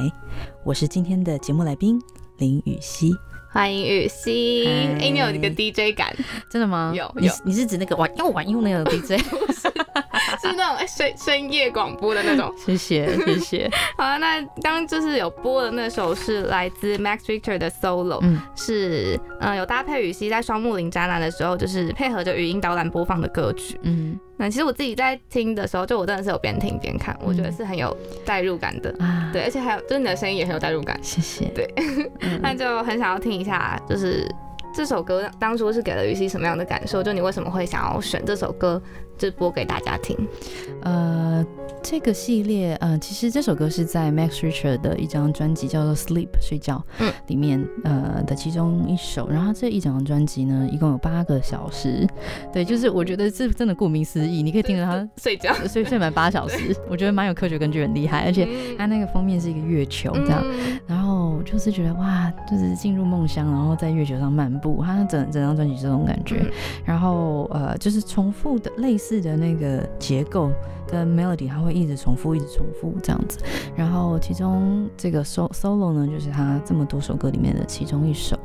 [0.64, 2.02] 我是今天的节目来宾
[2.38, 3.14] 林雨熙。
[3.52, 4.72] 欢迎雨熙，嗨
[5.04, 6.16] 哎、你有一个 DJ 感，
[6.50, 6.94] 真的吗？
[6.96, 9.22] 有你有你是指那个玩又玩又那个 DJ？
[9.52, 9.70] 是
[10.56, 12.54] 那种哎深深夜广播的那种。
[12.58, 13.72] 谢 谢谢谢。
[13.98, 23.80] 好啊，那刚就是有播的那首是来自 Max Richter 的 Solo，、嗯是嗯、呃有搭配雨熙在双木林展览的时候，就是配合着语音导览播放的歌曲。
[23.84, 28.94] 嗯那其实我自己在听的时候，就我真的是有边听边看，我觉得是很有代入感的。
[29.00, 31.46] 啊，对，而且还有就是你的声音也很有代入感，谢谢。
[31.56, 31.66] 对
[32.20, 34.30] 嗯， 那就很想要听一下，就是
[34.76, 37.02] 这首歌当初是给了雨熙什么样的感受？
[37.02, 38.82] 就你为什么会想要选这首歌，
[39.18, 40.18] 就播给大家听？
[40.82, 41.46] 呃，
[41.82, 49.28] 这个系列，呃，其实这首歌是在 Max Richter 的一张专辑叫做《Sleep》睡觉，嗯里面呃的其中一首。
[49.30, 52.08] 然后这一整张专辑呢，一共有八个小时。
[52.54, 58.26] 对，就是我觉得这真的顾名思义，你可以听着它睡觉， 睡睡满八小时，我觉得蛮有科学根据，很厉害。
[58.26, 58.48] 而且
[58.78, 66.38] 它那个封面是一个月球这样，嗯然后就是觉得哇，就是进入梦乡，然后在月球上漫步，它整整张专辑这种感觉。
[66.42, 66.52] 嗯
[66.86, 70.52] 然后呃，就是重复的类似的那个结构
[70.88, 73.40] 跟 melody，它会一直重复，一直重复这样子。
[73.76, 78.38] 然后其中这个 so solo 呢，就是它这么多首歌里面的其中一首，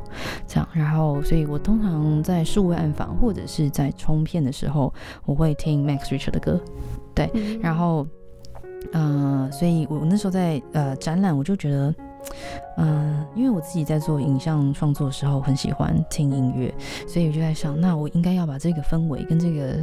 [0.47, 0.67] 这样。
[0.73, 4.93] 然后，所以我通常在数位暗访或者是在冲片的时候，
[5.25, 6.59] 我会听 Max Richard 的歌。
[7.13, 7.29] 对
[7.61, 8.07] 然后，
[8.93, 11.93] 呃，所以我那时候在呃展览，我就觉得，
[12.77, 16.73] 嗯、因为我自己在做影像创作的时候，很喜欢听音乐，
[17.07, 19.77] 所以我就在想，那我应该要把这个氛围跟这个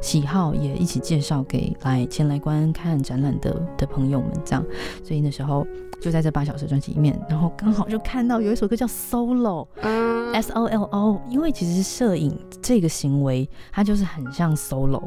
[0.00, 4.64] 喜好也一起介绍给来前来观看展览的的朋友们，这样。
[5.04, 5.66] 所以那时候
[6.00, 9.66] 就在这八小时专辑里面，然后刚好就看到有一首歌叫 Solo。
[9.82, 15.02] 嗯 S O L O，因为其实摄影这个行为，它就是很像 solo。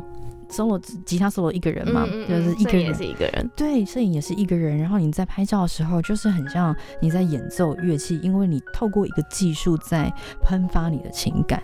[0.56, 11.62] Solo 吉他 solo 一个人嘛，嗯嗯嗯就是一个人也是一个人，对，摄影也是一个人，然后你在拍照的时候，就是很像你在演奏乐器，因为你透过一个技术在喷发你的情感，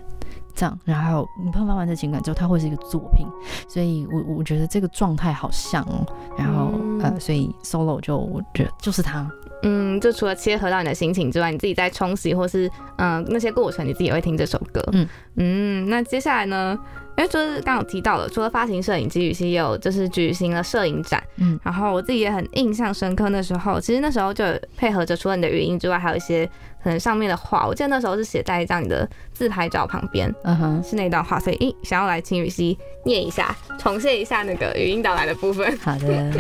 [0.54, 3.26] 这样，然后你喷发完这情感之后，它会是一个作品，
[3.68, 6.06] 所以我我觉得这个状态好像哦，
[6.38, 6.92] 然后、嗯。
[7.02, 9.28] 呃，所以 solo 就我觉得就是它，
[9.64, 14.84] 嗯，就除了切合到你的心情之外，你自己在冲洗或是嗯、那些过程，你自己也会听这首歌。
[14.94, 16.78] 嗯嗯，那接下来呢？
[17.18, 23.30] 因为就是刚刚有提到了，除了发行摄影机，雨熙也有就是举行了摄影展，嗯然后我自己也很印象深刻。
[23.30, 24.46] 那时候其实那时候就
[24.78, 26.50] 配合着除了你的语音之外，还有一些
[26.82, 35.78] 可能上面的话，我记得那时候是写在一张你的自拍照旁边，嗯哼，是那段话，所以咦想要来请雨熙念一下，重现一下那个语音导来的部分。
[35.80, 36.32] 好的。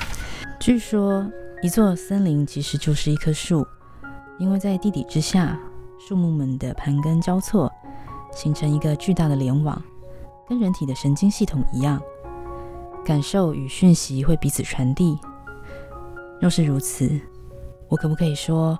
[0.60, 1.26] 据说，
[1.60, 3.66] 一座森林其实就是一棵树，
[4.38, 5.58] 因为在地底之下，
[5.98, 7.70] 树木们的盘根交错，
[8.32, 9.82] 形成一个巨大的联网，
[10.48, 12.00] 跟人体的神经系统一样，
[13.04, 15.18] 感受与讯息会彼此传递。
[16.40, 17.20] 若是如此，
[17.88, 18.78] 我可不可以说，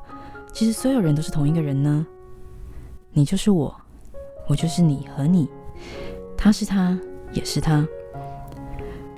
[0.52, 2.06] 其实所有人都是同一个人呢？
[3.10, 3.74] 你就是我，
[4.46, 5.48] 我就是你和你，
[6.36, 6.96] 他是他，
[7.32, 7.84] 也是他。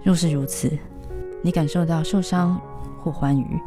[0.02, 0.72] 若是如此，
[1.42, 2.58] 你感受到受伤
[3.02, 3.58] 或欢愉，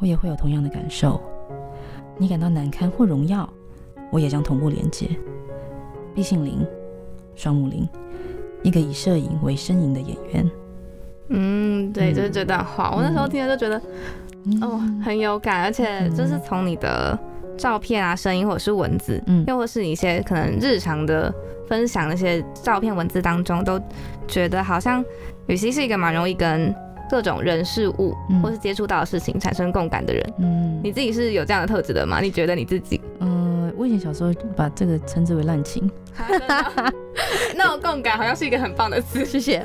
[0.00, 1.20] 我也会有同样的感受。
[2.16, 3.48] 你感到难堪或荣耀，
[4.10, 5.08] 我也将同步连接。
[6.14, 6.66] 毕姓林，
[7.34, 7.88] 双木林，
[8.62, 10.50] 一个以摄影为身影的演员。
[11.28, 13.80] 嗯，对，就是这段话，我那时候听了就觉得。
[14.62, 17.18] 哦，嗯很有感，而且就是从你的
[17.58, 21.30] 照片啊、声音或者是文字，嗯又或是你一些可能日常的
[21.68, 23.78] 分享那些照片、文字当中，都
[24.26, 25.04] 觉得好像
[25.46, 26.74] 雨熙是一个蛮容易跟
[27.10, 30.34] 各种人事物、嗯或是接触到的事情产生共感的人。
[30.38, 32.20] 嗯你自己是有这样的特质的吗？
[32.20, 33.00] 你觉得你自己？
[33.18, 35.90] 嗯，我以前小时候把这个称之为滥情。
[37.54, 39.24] 那种共感好像是一个很棒的词。
[39.24, 39.64] 谢谢。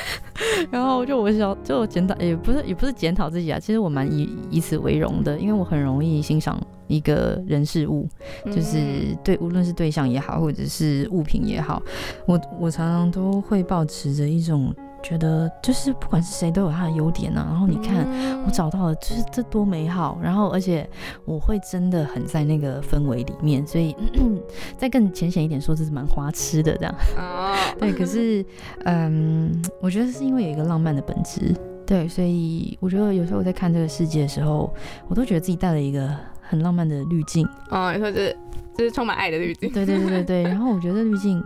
[0.70, 8.08] 然后就我小就我检讨，也不是也不是检讨自己啊，其实我蛮以以此为荣的，因为我很容易欣赏一个人事物，
[8.46, 8.78] 就是
[9.22, 11.82] 对无论是对象也好，或者是物品也好，
[12.26, 14.74] 我我常常都会保持着一种。
[15.06, 18.04] 觉得就是不管是谁都有他的优点呢，然后你看
[18.44, 20.88] 我找到了，就是这多美好，然后而且
[21.24, 23.94] 我会真的很在那个氛围里面，所以
[24.76, 26.94] 再更浅显一点说，这是蛮花痴的这样。
[27.78, 28.44] 对，可是
[28.84, 31.54] 嗯，我觉得是因为有一个浪漫的本质，
[31.86, 34.74] 对，所以我觉得有时候我在看这个世界的时候，
[35.06, 36.12] 我都觉得自己带了一个
[36.48, 37.48] 很浪漫的滤镜。
[37.70, 38.34] 哦，你说这。
[38.76, 40.42] 就是充满爱的滤镜，对对对对对。
[40.42, 41.42] 然后我觉得滤镜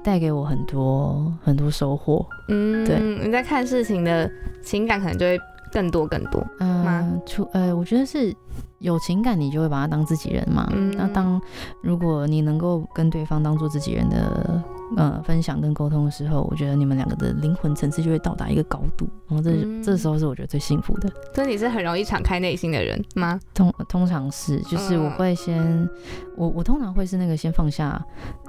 [0.00, 2.24] 带给我很多很多收获。
[2.46, 3.00] 嗯，对。
[3.00, 4.30] 你在看事情的
[4.62, 5.36] 情感可能就会
[5.72, 6.40] 更多更多。
[6.60, 8.32] 嗯，出呃，我觉得是
[8.78, 10.70] 有情感，你就会把他当自己人嘛。
[10.72, 10.94] 嗯。
[10.96, 11.42] 那当
[11.82, 14.62] 如果你能够跟对方当做自己人的。
[14.96, 21.10] 呃，分享跟沟通的时候，我觉得你们两个的灵魂层次就会到达一个高度，然后这这时候是我觉得最幸福的。
[21.34, 23.38] 所以你是很容易敞开内心的人吗？
[23.54, 25.88] 通通常是，就是我会先，
[26.36, 28.02] 我我通常会是那个先放下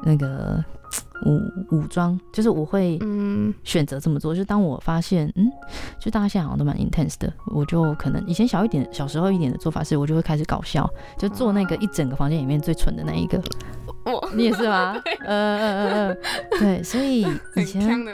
[0.03, 0.63] 那个。
[1.25, 5.51] 武武装就是我会嗯选择这么做，就当我发现嗯，
[5.99, 13.37] 就大家现在好像都蛮 intense 的，我就可能以前小一点小时候一点的做法是，我就会开始搞笑，就做那个一整个房间里面最蠢的那一个。
[14.11, 15.01] 我你也是吗？
[15.25, 16.17] 嗯嗯嗯
[16.51, 18.05] 嗯，对，所以以前。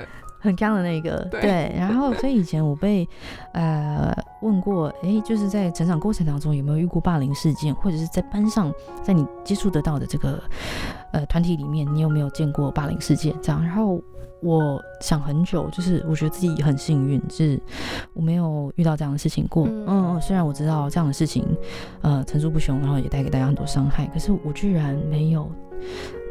[0.46, 3.08] 很刚的那个，对，然后所以以前我被
[3.54, 8.72] 呃问过，哎，就是在成长过程当中有没有遇过霸凌事件，或者是在班上，
[9.02, 10.42] 在你接触得到的这个
[11.12, 13.36] 呃团体里面，你有没有见过霸凌事件？
[13.42, 14.00] 这样，然后
[14.42, 17.60] 我想很久，就是我觉得自己很幸运，是
[18.14, 19.68] 我没有遇到这样的事情过。
[19.68, 21.44] 嗯嗯，虽然我知道这样的事情
[22.02, 25.50] 呃层出不穷，然后也带给大家很多伤害，可是我居然没有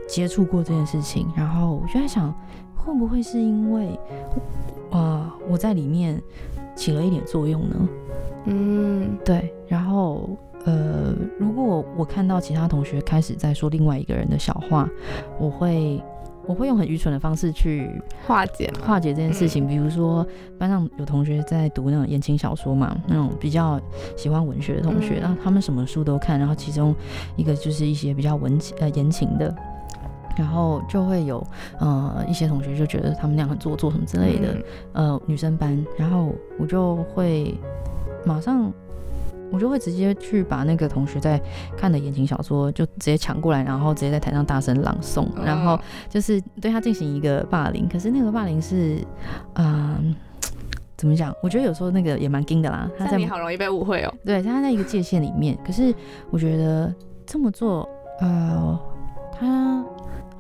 [0.09, 2.33] 接触过这件事情，然后我就在想。
[2.85, 3.99] 会不会是因为，
[4.91, 6.21] 呃，我在里面
[6.77, 7.89] 起了一点作用呢？
[8.47, 9.53] 嗯，对。
[9.67, 10.29] 然后，
[10.67, 14.89] 呃，如果我看到其他同学开始在说另外一个人的小话，
[15.39, 16.01] 我会，
[16.47, 17.91] 我会用很愚蠢的方式去
[18.27, 19.67] 化解化解这件事情。
[19.67, 20.27] 比如说，
[20.59, 23.81] 班上有同学在读那种言情小说嘛，那种比较
[24.17, 26.95] 喜欢文学的同学，然后他们什么书都看，然后其中
[27.37, 29.55] 一个就是一些比较文情呃言情的。
[30.37, 31.45] 然后就会有
[31.79, 34.57] 呃一些同学就觉得他们那样很做作什么之类的，
[34.93, 37.55] 呃女生班，然后我就会
[38.25, 38.73] 马上
[39.53, 41.41] 我就会直接去把那个同学在
[41.77, 45.79] 看的言情小说就直接抢过来，然后直接在台上大声朗诵，然后
[46.09, 47.89] 就是对他进行一个霸凌。
[47.89, 48.99] 可是那个霸凌是
[49.55, 50.15] 嗯
[50.97, 51.33] 怎么讲？
[51.43, 52.91] 我觉得有时候那个也蛮惊的啦。
[52.99, 54.15] 他在你好容易被误会哦。
[54.25, 55.57] 对，他在一个界限里面。
[55.65, 55.95] 可是
[56.31, 56.93] 我觉得
[57.25, 57.89] 这么做，
[58.21, 58.81] 呃，
[59.39, 59.85] 他。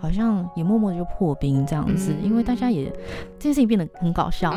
[0.05, 2.91] 好像也默默的就破冰这样子，因为大家也
[3.39, 4.53] 这件事情变得很搞笑，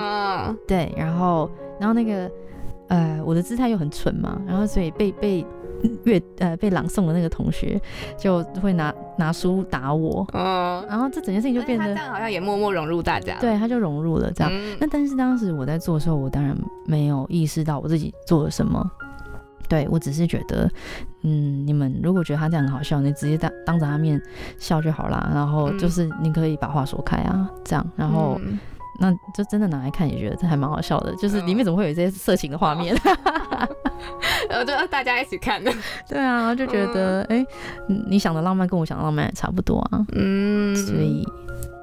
[0.68, 2.30] 对，然后然后那个
[2.90, 5.46] 呃我的姿态又很蠢嘛，然后所以被被
[6.04, 7.80] 阅呃被朗诵的那个同学
[8.18, 10.86] 就会拿拿书打我，嗯。
[10.90, 14.52] 然后这整件事情就变得这样好像也默默融入大家，对，他就融入了这样。
[14.82, 16.54] 那但是当时我在做的时候，我当然
[16.86, 18.86] 没有意识到我自己做了什么。
[19.70, 20.70] 对我只是觉得，
[21.28, 24.22] 嗯，你们如果觉得他这样很好笑，你直接当当着他面
[24.58, 25.30] 笑就好啦。
[25.34, 28.40] 然后就是你可以把话说开啊，这样，然后
[29.00, 31.14] 那就真的拿来看也觉得这还蛮好笑的。
[31.18, 32.96] 就是里面怎么会有这些色情的画面？
[34.50, 35.72] 然后就大家一起看的。
[36.08, 37.46] 对啊，就觉得哎，
[38.08, 40.06] 你想的浪漫跟我想的浪漫也差不多啊。
[40.14, 41.28] 嗯，所以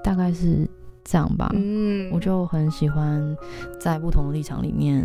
[0.03, 0.67] 大概是。
[1.07, 3.37] 这样吧，嗯，我就很喜欢
[3.79, 5.05] 在不同的立场里面，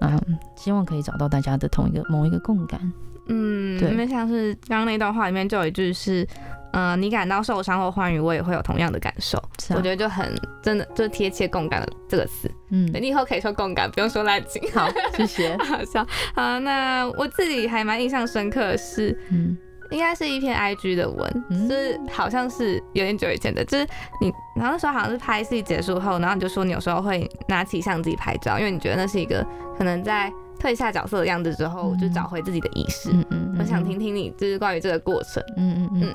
[0.00, 0.16] 嗯，
[0.54, 2.80] 希望可以找到大家的同一个某一个共感，
[3.26, 6.26] 嗯，对，因为像是刚刚那段话里面就有一句是，
[6.72, 19.56] 嗯，你感到受伤或欢愉，我也会有同样的感受，我觉得就很真的就贴切共感的这个词，嗯，你以后可以说共感，不用说烂情，好，谢谢， 好笑，好，那我自己还蛮印象深刻的是，嗯。
[19.90, 23.86] 应该是一篇 IG 的文，是好像是有点久以前的，就是
[24.22, 29.46] 你，然后那时候好像是拍戏结束后，然后你就说你有时候会拿起相机拍照，因为你觉得那是一个
[29.76, 30.32] 可能在
[30.62, 33.10] 褪下角色的样子之后，就找回自己的意识。
[33.12, 35.42] 嗯嗯，我想听听你就是关于这个过程。
[35.56, 36.08] 嗯嗯嗯，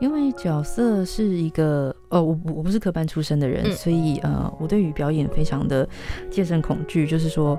[0.00, 5.86] 因为角色是一个，呃，我我不是科班出身的人，所以呃，我对于表演非常的
[6.30, 7.58] 戒慎恐惧，就是说。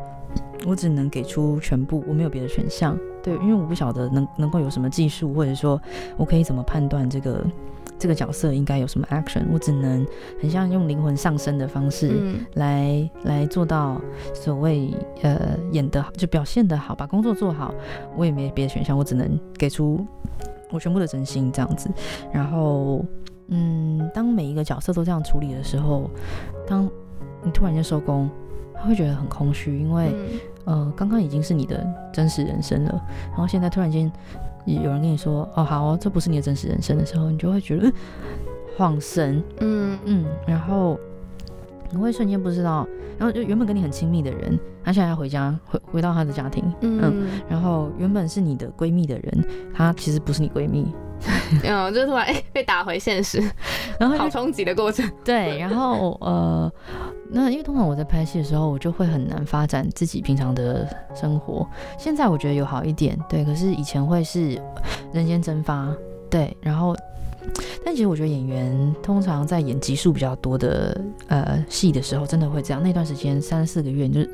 [0.65, 2.97] 我只能给出全部，我没有别的选项。
[3.21, 5.81] 对，因为我不晓得能能够有什么技术，或者说
[6.15, 7.43] 我可以怎么判断这个
[8.01, 9.43] 这个角色应该有什么 action。
[9.53, 10.03] 我只能
[10.41, 14.01] 很像用灵魂上升的方式来来做到
[14.33, 14.91] 所谓
[15.21, 17.71] 呃演的就表现的好，把工作做好。
[18.17, 20.03] 我也没别的选项，我只能给出
[20.71, 21.87] 我全部的真心这样子。
[22.33, 23.05] 然后，
[23.49, 26.09] 嗯，当每一个角色都这样处理的时候，
[26.67, 26.89] 当
[27.43, 28.27] 你突然间收工。
[28.83, 34.11] 他会觉得很空虚，因为、嗯呃，刚刚已经是你的真实人生了，然后现在突然间
[34.65, 37.91] 有人跟你说，哦，好哦这不是你的真实人生的时候，你就会觉得呃
[38.77, 39.97] 晃神，嗯。
[40.05, 40.99] 嗯，然后
[41.89, 42.87] 你会瞬间不知道，
[43.17, 50.87] 然后就原本跟你很亲密的人，他现在要回家，回回到他的家庭，嗯然后原本是你的闺蜜的人，她其实不是你闺蜜，
[51.63, 53.39] 嗯，就突然哎、被打回现实，
[53.99, 55.09] 然后就好冲击的过程。
[55.23, 56.71] 对，然后呃，
[57.29, 61.67] 那因为通常我在拍戏的时候，我就会很难发展自己平常的生活。
[61.97, 64.59] 现在我觉得有好一点，对，可是以前会是
[65.13, 65.87] 人间蒸发，
[66.29, 66.95] 对，然后。
[67.83, 72.81] 但其实我觉得演员通常在演集数比较多的呃戏的时候，真的会这样。
[72.81, 74.29] 那段时间三四个月，你就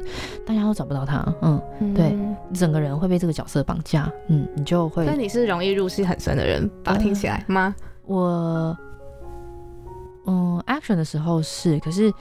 [0.45, 1.61] 大家都找不到他，嗯，
[1.93, 2.17] 对
[2.53, 6.93] 整个人会被这个角色绑架，嗯，你就会但你是容易入戏很深的人吧？
[6.93, 7.75] 呃听起来吗？
[8.05, 8.77] 我，
[10.25, 12.11] 嗯，action 的时候是，可是，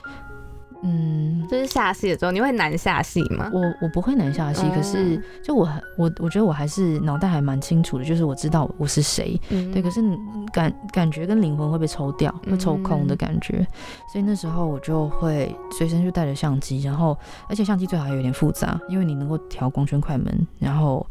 [0.83, 3.49] 嗯，就是下戏的时候，你会难下戏吗？
[3.53, 5.23] 我我不会难下戏，可是嗯。
[5.43, 9.71] 就我很我我觉得我还是脑袋还蛮清楚的，就是我知道我是谁，嗯。
[9.71, 10.01] 对，可是
[10.51, 13.65] 感感觉跟灵魂会被抽掉，会抽空的感觉，
[14.11, 17.17] 所以那时候我就会随身就带着相机，然后
[17.49, 21.05] 而且相机最好还有点复杂，因为你能够调光圈快门，然后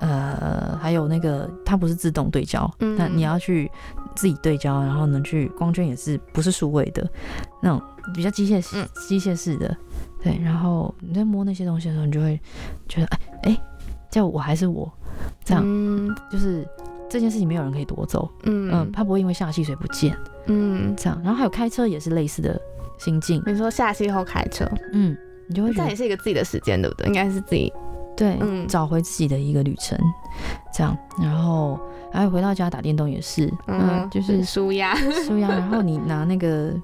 [0.00, 3.70] 呃还有那个它不是自动对焦，嗯那你要去
[4.14, 7.08] 自己对焦，然后能去光圈也是不是数位的
[7.62, 7.82] 那种
[8.14, 9.76] 比较机械式嗯机械式的，
[10.22, 12.38] 对，然后你在摸那些东西的时候，你就会
[12.88, 13.62] 觉得哎哎，
[14.10, 14.90] 叫我还是我，
[15.44, 16.66] 这样、嗯就是
[17.08, 18.30] 这件事情没有人可以夺走。
[18.44, 21.20] 嗯，嗯它不会因为下戏所以不见，嗯，这样。
[21.24, 22.60] 然后还有开车也是类似的
[22.98, 25.16] 心境，你说下戏后开车，嗯，
[25.48, 27.06] 你就会这也是一个自己的时间，对不对？
[27.06, 27.72] 应该是自己，
[28.16, 29.98] 对，嗯找回自己的一个旅程，
[30.72, 30.96] 这样。
[31.20, 31.80] 然后
[32.12, 34.94] 还有回到家打电动也是，嗯，就是舒压，
[35.26, 35.48] 舒压。
[35.48, 36.74] 然后你拿那个。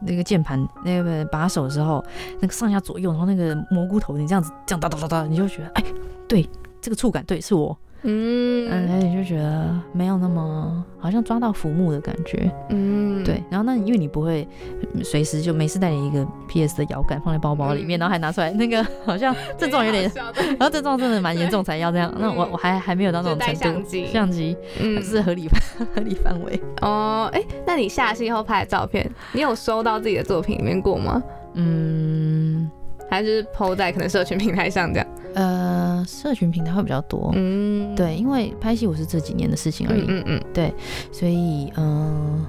[0.00, 2.04] 那个键盘那个把手的时候，
[2.40, 5.84] 那个上下左右，然后那个蘑菇头，你这样子这样哒哒哒哒，你就觉得哎，
[6.28, 6.48] 对，
[6.80, 14.46] 这个触感对是我，嗯，嗯然后你就觉得没有那么好像抓到浮木的感觉，嗯，对，然后那因为你不会
[14.94, 22.12] 嗯随时就没事带一个 PS 的摇杆放在包包里面，嗯然后还拿出来，那个 好像症状有点，然后症状真的蛮严重才要这样。
[22.18, 26.60] 那我嗯我还还没有到那种程度，相机相机嗯是合理范合理范围。
[26.82, 31.22] 哦，哎，那你下戏后拍的照片，你有收到自己的作品里面过吗？
[31.54, 32.70] 嗯，
[33.10, 35.06] 还是就是 PO 在可能社群平台上这样？
[35.34, 37.30] 呃，社群平台会比较多。
[37.34, 40.72] 嗯，对，因为拍戏我是这几年的事情而已，嗯嗯嗯，
[41.12, 42.44] 所以嗯、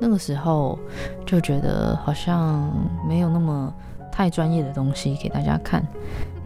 [0.00, 0.78] 那个时候
[1.24, 2.70] 就觉得好像
[3.08, 3.72] 没有那么
[4.10, 5.86] 太专业的东西给大家看。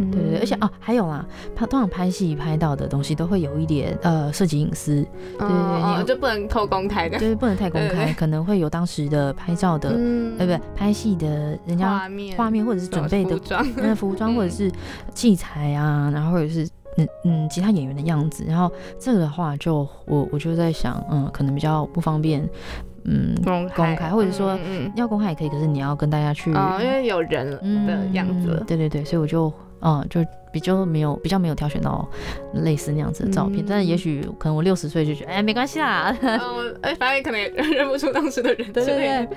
[0.00, 1.24] 嗯对对对，而且哦，还有啦，
[1.54, 4.94] 他通常拍戏拍到的东西都会有一点呃涉及隐私，
[5.38, 8.04] 对对对就不能透公开的，就是不能太 公开，对对。
[8.06, 10.32] 对可能会有当时的拍照的，嗯。
[10.38, 14.70] 呃，不对，拍戏的人家画面画面或者是准备的服装，那服装或者是
[15.14, 16.64] 器材啊，然后或者是
[16.96, 22.48] 嗯嗯其他演员的样子，然后这个的话就我我就在想，嗯，可能比较不方便，
[23.04, 29.52] 嗯，公开公开或者说嗯嗯要公开也可以，可是你要跟大家去因为有人了的样子嗯，对对对，所以我就
[29.82, 32.08] 嗯就比较没有比较没有挑选到
[32.54, 33.66] 类似那样子的照片，嗯。
[33.68, 38.96] 但是也许可能我六十岁就觉得哎没关系啦，嗯，哎，反正可能也认不出当时的人对对。
[38.96, 39.28] 对，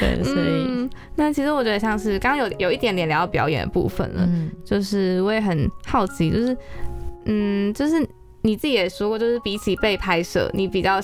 [0.16, 4.50] 对，所以嗯，那其实我觉得像是刚刚有有一点点聊到表演的部分了，嗯。
[4.64, 6.56] 就是我也很好奇，就是
[7.26, 8.06] 嗯，就是
[8.42, 11.00] 你自己也说过，就是比起被拍摄，你比较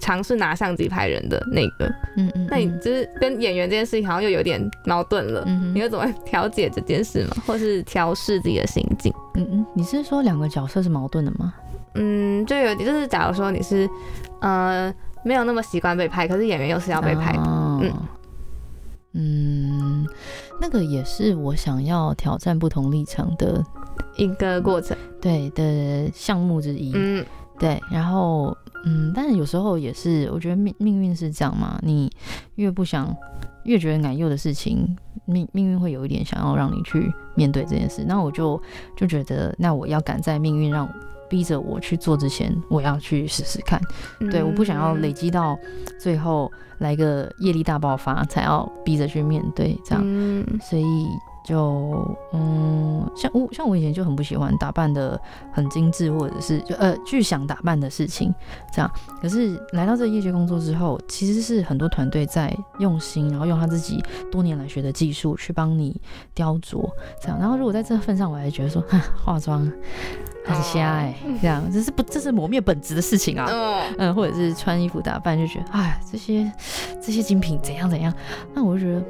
[0.00, 1.86] 尝试拿相机拍人的那个，
[2.16, 5.42] 嗯嗯，那你嗯就是跟演员这件事情好像又有点矛盾了。
[5.46, 7.36] 嗯哼你会怎么调解这件事吗？
[7.46, 9.12] 或是调试自己的心境？
[9.34, 11.52] 嗯嗯，你是说两个角色是矛盾的吗？
[11.94, 13.88] 嗯，就有就是假如说你是
[14.40, 14.92] 呃
[15.24, 17.92] 没有那么习惯被拍，可是演员又是要被拍的，哦嗯
[19.14, 20.06] 嗯，
[20.60, 23.64] 那个也是我想要挑战不同立场的
[24.16, 24.96] 一个过程。
[25.20, 26.92] 对的项目之一。
[26.94, 27.24] 嗯
[27.58, 32.08] 对，然后嗯，但是有时候也是，我觉得命命运是这样嘛，你
[32.54, 33.12] 越不想，
[33.64, 38.04] 越觉得难又的事情，命命运会有一点想要让你去面对这件事。
[38.06, 38.62] 那我就
[38.96, 40.88] 就觉得，那我要赶在命运让
[41.28, 43.80] 逼着我去做之前，我要去试试看。
[44.30, 45.58] 对，我不想要累积到
[45.98, 50.02] 最后来个业力大爆发，才要逼着去面对这样。
[50.04, 51.08] 嗯所以
[51.48, 55.18] 就嗯，像我像我以前就很不喜欢打扮的
[55.50, 58.34] 很精致，或者是就呃去想打扮的事情
[58.70, 58.90] 这样。
[59.22, 65.98] 可是来到这个业界工作之后，其实是很多团队在用心，然后用他自己多年来学的技术去帮你
[66.34, 66.86] 雕琢
[67.18, 67.38] 这样。
[67.40, 69.60] 然后如果在这份上，我还觉得说，哈， 化妆
[70.44, 73.46] 很瞎哎、这样这是不这是磨灭本质的事情啊。
[73.50, 76.52] 哦嗯，或者是穿衣服打扮，就觉得哎，这些
[77.00, 78.12] 这些精品怎样怎样，
[78.54, 79.02] 那我就觉得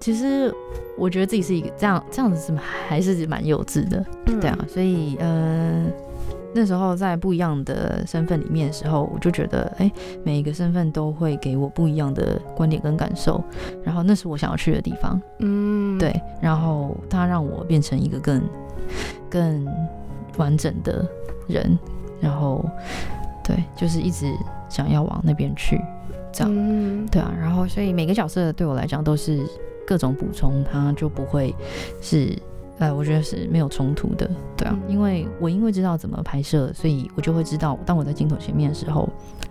[0.00, 0.54] 其实
[0.96, 4.40] 我觉得自己是一个这样这样子是还是蛮幼稚的，嗯。
[4.40, 5.86] 对啊，所以呃
[6.54, 9.90] 那时候在不一样的身份里面的时候，我就觉得哎、
[10.24, 13.42] 每一个身份都会给我不一样的观点跟感受，
[13.84, 18.42] 然后那是我想要去的地方，嗯，对，然后它让我变成一个更
[19.28, 19.66] 更
[20.38, 21.06] 完整的
[21.48, 21.78] 人，
[22.18, 22.64] 然后
[23.44, 24.26] 对，就是一直
[24.70, 25.78] 想要往那边去，
[26.32, 26.52] 这样。
[26.52, 29.44] 嗯，对啊，然后所以每个角色对我来讲都是
[29.88, 31.54] 各种补充，它就不会
[32.02, 32.36] 是
[32.78, 34.30] 呃，我觉得是没有冲突的。
[34.54, 39.08] 对啊，嗯因为我因为知道怎么拍摄，所以我就会知道，当我在镜头前面的时候，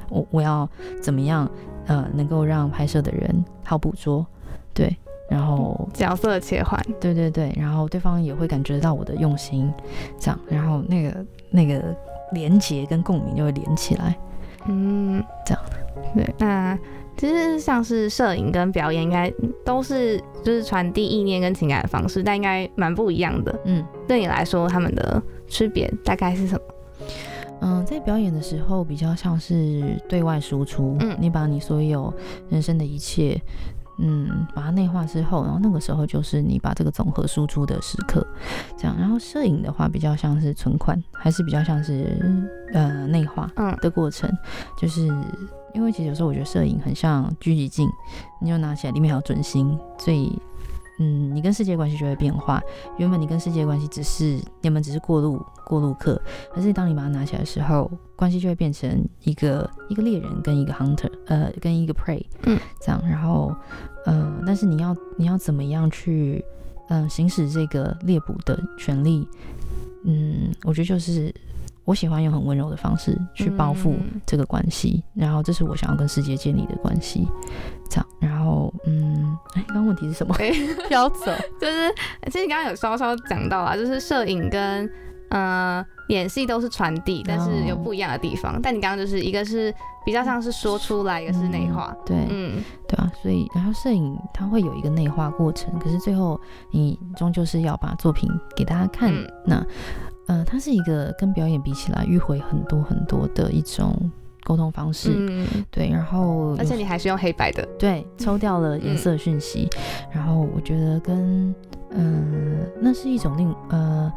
[0.10, 0.70] 我我要
[1.02, 1.50] 怎么样
[1.88, 4.24] 呃，能够让拍摄的人好捕捉，
[4.76, 4.96] 对，
[5.28, 9.74] 然后角色切换，对对对，然后对方也会感觉到我的用心，
[10.20, 11.84] 这样，然后那个那个
[12.32, 14.16] 连接跟共鸣就会连起来。
[14.68, 15.64] 嗯，这样。
[16.14, 16.78] 对，那
[17.18, 19.30] 其实像是摄影跟表演，应该
[19.66, 23.60] 都是就是传递意念跟情感的方式，但应该蛮不一样的。
[23.66, 23.84] 嗯。
[24.08, 26.62] 对你来说，他们的区别大概是什么？
[27.60, 32.14] 嗯，在表演的时候比较像是对外输出，嗯你把你所有
[32.50, 33.42] 人生的一切，
[33.98, 38.26] 嗯，把它内化之后，然后那个时候就是你把这个总和输出的时刻，
[38.78, 38.96] 这样。
[39.00, 44.32] 然后摄影的话比较像是存款，还是比较像是呃内化嗯的过程，
[44.80, 45.08] 就是
[45.78, 47.88] 因为其实有时候我觉得摄影很像狙击镜，
[48.42, 50.38] 你就拿起来里面还有准心，所以。
[51.00, 52.60] 嗯，你跟世界关系就会变化。
[52.98, 56.20] 原本你跟世界的关系只是你们只是过路过路客，
[56.52, 63.56] 可是当你把它拿起来的时候，关系就会变成一个一个猎人跟一个 hunter，呃，跟一个 prey，嗯，这样，然后，
[64.08, 66.44] 呃，但是你要你要怎么样去，
[66.90, 69.28] 嗯、行使这个猎捕的权利？
[70.04, 71.32] 嗯，我觉得就是
[71.88, 77.26] 我喜欢用很温柔的方式去包覆嗯这个关系，然后这是我想要跟世界建立的关系，
[77.90, 80.36] 这样，然后，嗯，哎，刚刚问题是什么？
[80.38, 80.52] 哎
[80.90, 81.32] 飘走，
[81.62, 81.90] 就是
[82.26, 84.90] 其实你刚刚有稍稍讲到啊，就是摄影跟
[85.30, 88.60] 呃演戏都是传递，但是有不一样的地方。
[88.62, 89.74] 但你刚刚就是一个是
[90.06, 91.96] 比较像是说出来，一个是内化。
[92.06, 96.38] 对，嗯对啊，所以然后摄影它会有一个内化过程，可是最后
[96.72, 99.10] 你终究是要把作品给大家看。
[99.14, 99.66] 嗯那
[100.28, 103.94] 呃，它是一个跟表演比起来迂回很多很多的一种
[104.44, 105.14] 沟通方式。
[105.16, 107.68] 嗯，对，然后而且你还是用黑白的。
[107.80, 109.70] 对抽掉了颜色讯息，
[110.12, 111.54] 然后我觉得跟
[111.92, 114.12] 嗯、那是一种另呃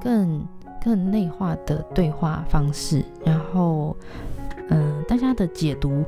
[0.00, 0.46] 更
[0.82, 3.96] 更内化的对话方式，然后
[4.70, 6.04] 嗯、大家的解读，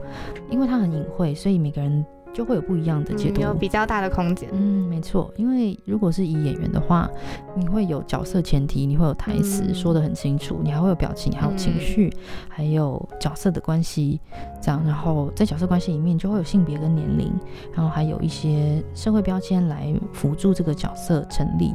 [0.48, 3.40] 因为它很隐晦，所以每个人就会有不一样的解嗯读。
[3.42, 4.48] 有比较大的空间。
[4.52, 7.08] 嗯，没错，因为如果是以演员的话，
[7.54, 12.12] 你会有角色前提，你会有台词、嗯说的很清楚，你还会有表情，还有情绪，
[12.48, 14.20] 还有角色的关系，
[14.60, 17.32] 这样，然后在角色关系里面就会有性别跟年龄，
[17.72, 21.74] 然后还有一些社会标签来辅助这个角色成立。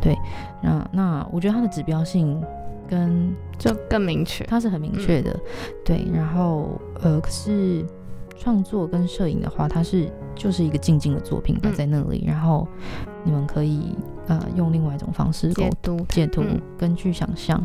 [0.00, 0.16] 对，
[0.62, 2.42] 那那我觉得它的指标性
[2.88, 4.44] 跟就更明确。
[4.44, 5.38] 它是很明确的，
[5.84, 6.06] 对。
[6.12, 7.84] 然后呃，可是
[8.38, 12.66] 创作跟摄影的话，它是就是一个静静的作品摆嗯在那里，然后
[13.24, 13.94] 你们可以
[14.26, 17.62] 呃用另外一种方式沟解读它解读嗯，根据想象。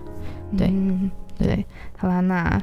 [0.57, 1.65] 对嗯对，
[1.97, 2.61] 好吧，那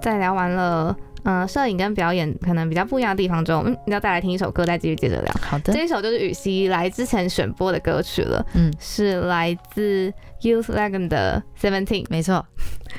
[0.00, 0.96] 在聊完了。
[1.24, 5.34] 嗯，摄影跟表演可能比较不一样的地方之后，嗯，要再来听一首歌，再继续接着聊。
[5.42, 10.10] 好的，这一首就是雨西来之前选播的歌曲了，嗯，是来自
[10.42, 12.06] Youth Legend 的 Seventeen。
[12.08, 12.46] 没错。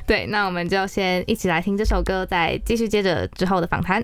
[0.06, 4.04] 对，那我们就先一起来听这首歌，再继续接着之后的访谈。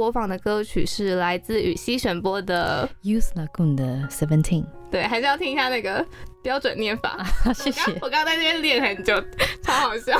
[0.00, 6.02] 播放的歌曲是来自羽西选播的 Youth Lagoon 的 Seventeen，对，还是要听一下那个
[6.42, 7.22] 标准念法。
[7.52, 7.82] 谢谢。
[8.00, 9.22] 我刚刚在那边练很久，
[9.62, 10.18] 超好笑。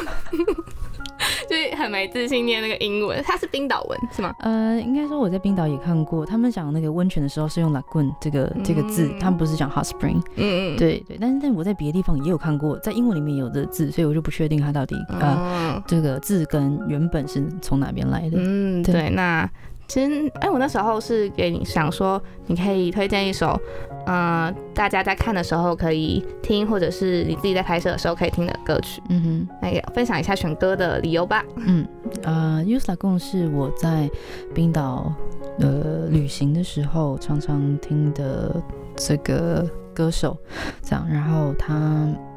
[1.60, 4.34] 就是很没自信念那个英文，它是冰岛文是吗？
[4.38, 10.20] 呃，应该说我在冰岛也看过，他们讲那个温泉的时候是用 lagoon 这个这个字，他们不是讲 hot spring。
[10.36, 18.38] 嗯嗯，对对，但是但我在别的地方也有看过，在英文里面有的字，所以我就不确定它到底呃这个字根原本是从哪边来的。
[18.40, 19.48] 嗯，对，那。
[19.88, 23.60] 其实，哎，我那时候是给你想说，你可以推荐一首，
[24.06, 29.02] 嗯，大家在看的时候可以听，或者是你自己在拍摄的时候可以听的歌曲。
[29.08, 31.44] 嗯哼，那也分享一下选歌的理由吧。
[31.56, 31.86] 嗯，
[32.22, 34.10] 呃，Uslagon 是我在
[34.54, 35.12] 冰岛
[35.58, 38.62] 呃旅行的时候常常听的
[38.96, 40.36] 这个歌手，
[40.82, 41.06] 这样。
[41.08, 41.74] 然后他，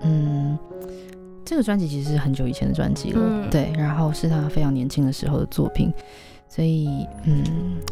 [0.01, 0.57] 嗯，
[1.45, 3.71] 这个专辑其实是很久以前的专辑了，对。
[3.77, 5.91] 然后是他非常年轻的时候的作品。
[6.55, 7.43] 所以，嗯，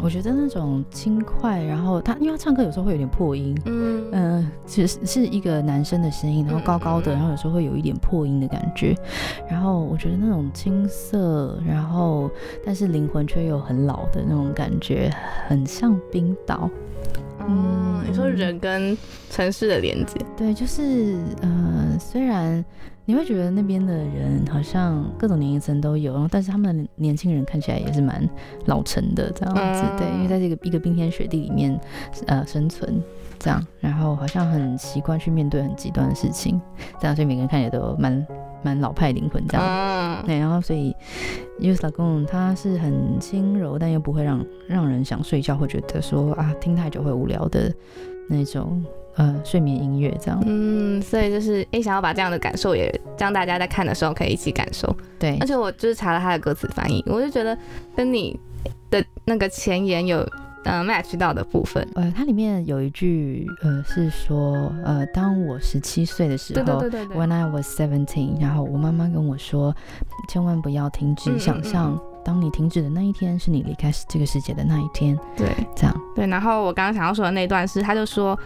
[0.03, 8.95] 我觉得那种轻快，然后他因为他唱歌有时候会有点破音，嗯嗯，其实是一个男生的声音，然后高高的，然后有时候会有一点破音的感觉，
[9.49, 12.29] 然后我觉得那种青涩，然后
[12.63, 15.11] 但是灵魂却又很老的那种感觉，
[15.47, 16.69] 很像冰岛。
[17.39, 18.95] 嗯，你说人跟
[19.31, 22.63] 城市的连接，对，就是呃，虽然。
[23.11, 28.25] 你会觉得那边的人好像各种年龄层都有，然后但是他们的年轻人看起来也是蛮
[28.67, 31.77] 老成的这样子，对，因为在这个一个冰天雪地里面
[32.27, 33.03] 呃生存
[33.37, 36.61] 这样，然后好像很习惯去面对很极端的事情，
[37.01, 38.25] 这样所以每个人看起来都蛮
[38.63, 40.95] 蛮老派灵魂这样，对，然后所以
[41.59, 47.73] u s a g o n 它是很轻柔，但又不会让让人想睡觉，会觉得说啊听太久会无聊的
[48.29, 48.81] 那种。
[49.15, 55.37] 呃，睡眠音乐这样，嗯，所以就是诶，想要把这样的感受也让大家在看的时候可以一起感受，对。
[55.41, 57.57] 而且我就是查了他的歌词翻译，我就觉得
[57.93, 58.39] 跟你
[58.89, 60.19] 的那个前言有
[60.63, 61.85] 呃 match 到的部分。
[61.95, 69.75] 呃，它里面有一句呃是说，呃，当我十七岁的时候，对对对对，When I was seventeen，然后我妈妈跟我说，
[70.29, 75.19] 千万不要停止想象，当你停止的那一天，是你离开这个世界的那一天。
[75.35, 75.93] 对，这样。
[76.15, 78.39] 对，然后我刚刚想要说的那段是，他就说。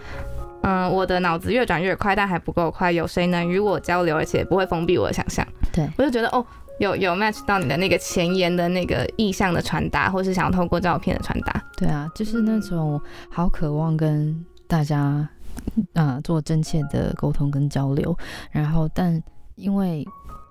[0.65, 2.91] 嗯，我的脑子越转越快，但还不够快。
[2.91, 5.45] 有谁能与我交流，而且不会封闭我的想象？
[5.71, 6.43] 对我就觉得哦，
[6.79, 11.63] 有有 match 到你的那个前言的那个意向的传达，或是想要透过照片的传达。
[11.77, 12.99] 对啊，就是那种
[13.29, 15.29] 好渴望跟大家
[15.93, 18.17] 啊做真切的沟通跟交流，
[18.49, 19.21] 然后但
[19.55, 20.03] 因为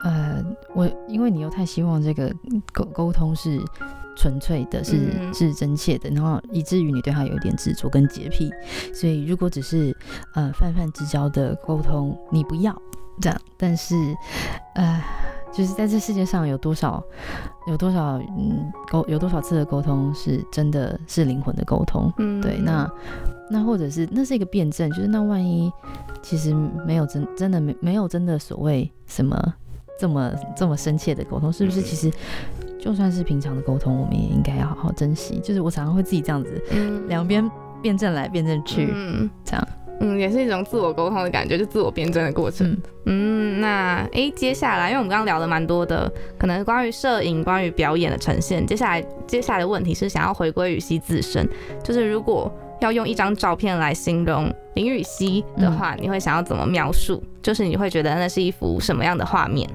[0.04, 0.44] 呃
[0.74, 2.32] 我因为你又太希望这个
[2.72, 3.60] 沟沟通是。
[4.16, 8.50] 纯粹的是是真切的，然后以至于你对他有一点执着跟洁癖，
[8.92, 9.94] 所以如果只是
[10.34, 12.74] 呃泛泛之交的沟通，你不要
[13.20, 13.40] 这样。
[13.56, 13.94] 但是
[14.74, 15.02] 呃，
[15.52, 17.02] 就是在这世界上有多少
[17.66, 22.12] 有多少嗯沟有多少次的沟通是真的是灵魂的沟通？
[22.18, 22.58] 嗯，对。
[22.58, 22.90] 那
[23.50, 25.70] 那或者是那是一个辩证，就是那万一
[26.22, 26.54] 其实
[26.86, 29.54] 没有真真的没没有真的所谓什么
[29.98, 31.82] 这么这么深切的沟通，是不是？
[31.82, 32.10] 其实。
[32.84, 35.40] 就算是平常的沟通，我们也应该要好好珍惜。
[35.42, 36.62] 就是我常常会自己这样子，
[37.08, 39.68] 两边辩证来辩证去，嗯这样，
[40.00, 42.76] 嗯，也是一种自我沟通的感觉，就自我辩证的过程。
[43.06, 48.66] 嗯，那哎，接下来，因为我们刚刚聊了蛮多的，可能关于摄影、关于表演的呈现。
[48.66, 51.48] 接下来，接下来的问题是想要回归羽西自身，
[51.82, 57.22] 就是如果要用一张照片来形容林雨熙的话，你会想要怎么描述？
[57.40, 59.66] 就是你会觉得那是一幅什么样的画面？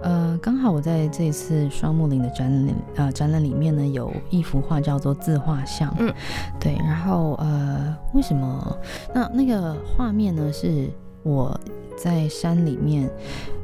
[0.00, 6.12] 呃，刚好我在这一次双木林的展览，呃，展览里面呢，有一幅画叫做自画像，嗯，
[6.60, 8.78] 对，然后呃，为什么？
[9.14, 10.88] 那那个画面呢，是
[11.24, 11.58] 我
[11.96, 13.10] 在山里面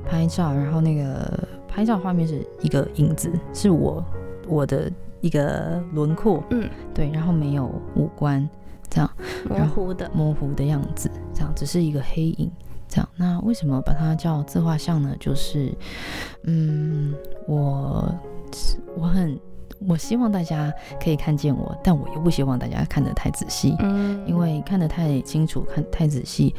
[0.05, 4.05] 拍照，然后那个拍照画面是一个影子，是我
[4.49, 8.49] 我的一个轮廓，嗯，对，然后没有五官，
[8.91, 9.09] 这样
[9.49, 12.51] 模糊的模糊的样子，这样只是一个黑影。
[12.95, 15.17] 这样，那为什么把它叫自画像呢？
[15.19, 15.73] 就是，
[16.45, 17.13] 嗯，
[17.49, 18.15] 我
[18.97, 19.37] 我很
[19.89, 20.73] 我希望大家
[21.03, 26.55] 可以看见我，但我又不希望大家看得太仔细，嗯，因为看得太清楚、看太仔细，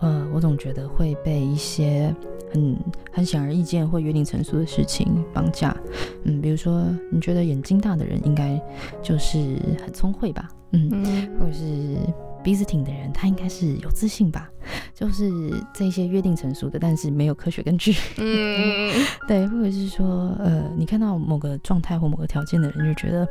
[0.00, 2.14] 呃，我总觉得会被一些
[2.54, 2.74] 很
[3.12, 5.76] 很显而易见或约定成俗的事情绑架，
[6.24, 8.58] 嗯，比如说你觉得眼睛大的人应该
[9.02, 9.38] 就是
[9.84, 10.90] 很聪慧吧，嗯，
[11.38, 11.98] 或者是。
[12.46, 14.48] 鼻子挺的人，他应该是有自信吧？
[14.94, 15.28] 就是
[15.74, 17.92] 这些约定成熟的，但是没有科学根据。
[18.18, 23.26] 嗯， 对，或者是说，呃，你看到某个状态或某个条件的人，就觉得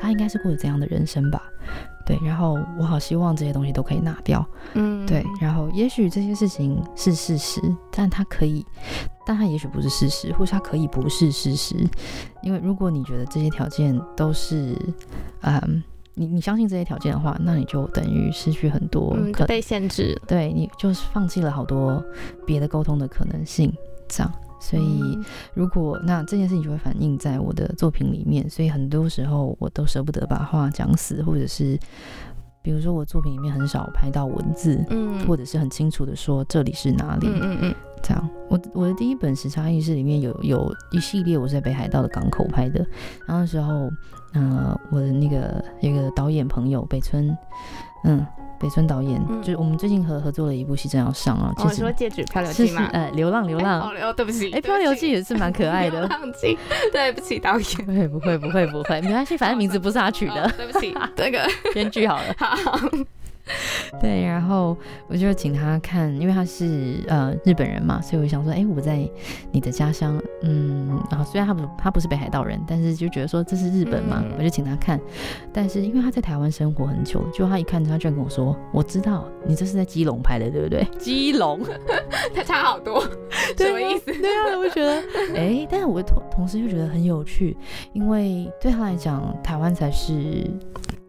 [0.00, 1.42] 他应该是过着怎样的人生吧？
[2.06, 4.48] 对，然后我好希望这些东西都可以拿掉。
[4.74, 7.60] 嗯，对，然后也许这些事情是事实，
[7.90, 8.64] 但他可以。
[9.26, 11.76] 但他也许不是事实，或是他可以不是事实。
[12.42, 14.76] 因为如果你觉得这些条件都是，
[15.42, 15.82] 嗯，
[16.14, 20.20] 你你相信这些条件的话，那你就等于失去很多，嗯，被限制。
[20.26, 22.02] 对你就是放弃了好多
[22.46, 23.72] 别的沟通的可能性，
[24.08, 24.32] 这样。
[24.60, 25.18] 所以，
[25.54, 31.78] 如果那这件事情就会反映在我的作品里面，所以很多时候我都舍不得把话讲死，或者是。
[32.62, 38.28] 比如说，我作品里面很少拍到文字，嗯，或者是很清楚的说这里是哪里，嗯嗯嗯，这样。
[38.50, 42.80] 我我的第一本《时差意识》里面有有一系列我是在北海道的港口拍的，
[43.26, 43.90] 然后那时候，
[44.32, 47.36] 呃，我的那个一个导演朋友北村，
[48.04, 48.26] 嗯。
[48.60, 51.50] 北村导演，就是我们最近合合作了一部戏正要上啊。
[51.56, 52.90] 哦，说《戒指漂流记》吗？
[52.92, 53.80] 呃，流浪流浪。
[54.02, 54.50] 哦，对不起。
[54.50, 56.00] 哎，漂流记也是蛮可爱的。
[56.06, 56.58] 流浪记，
[56.92, 57.66] 对不起导演。
[57.86, 60.46] 不会不会不会不会，没关系，反正名字不是他取的。
[60.58, 61.40] 对不起， 这个
[61.72, 62.34] 编剧好了。
[62.36, 62.78] 好。
[64.00, 64.76] 对，然后
[65.08, 69.08] 我就请他看，因为他是呃日本人嘛，所以我想说，哎，我在
[69.52, 75.00] 你的家乡，嗯，然后虽然他不他不是北海道人，但是就觉得说这是日本嘛，我就请他看。
[75.52, 80.84] 但是因为他在台湾生活很久了，就他一看他居然跟我说，我知道你这是在基隆拍的，对不对？
[80.98, 81.60] 基隆，
[82.34, 83.00] 他差好多，
[83.56, 84.06] 什么意思？
[84.06, 85.02] 对啊，我觉得，
[85.34, 87.56] 哎，但是我同同时又觉得很有趣，
[87.92, 90.48] 因为对他来讲，台湾才是。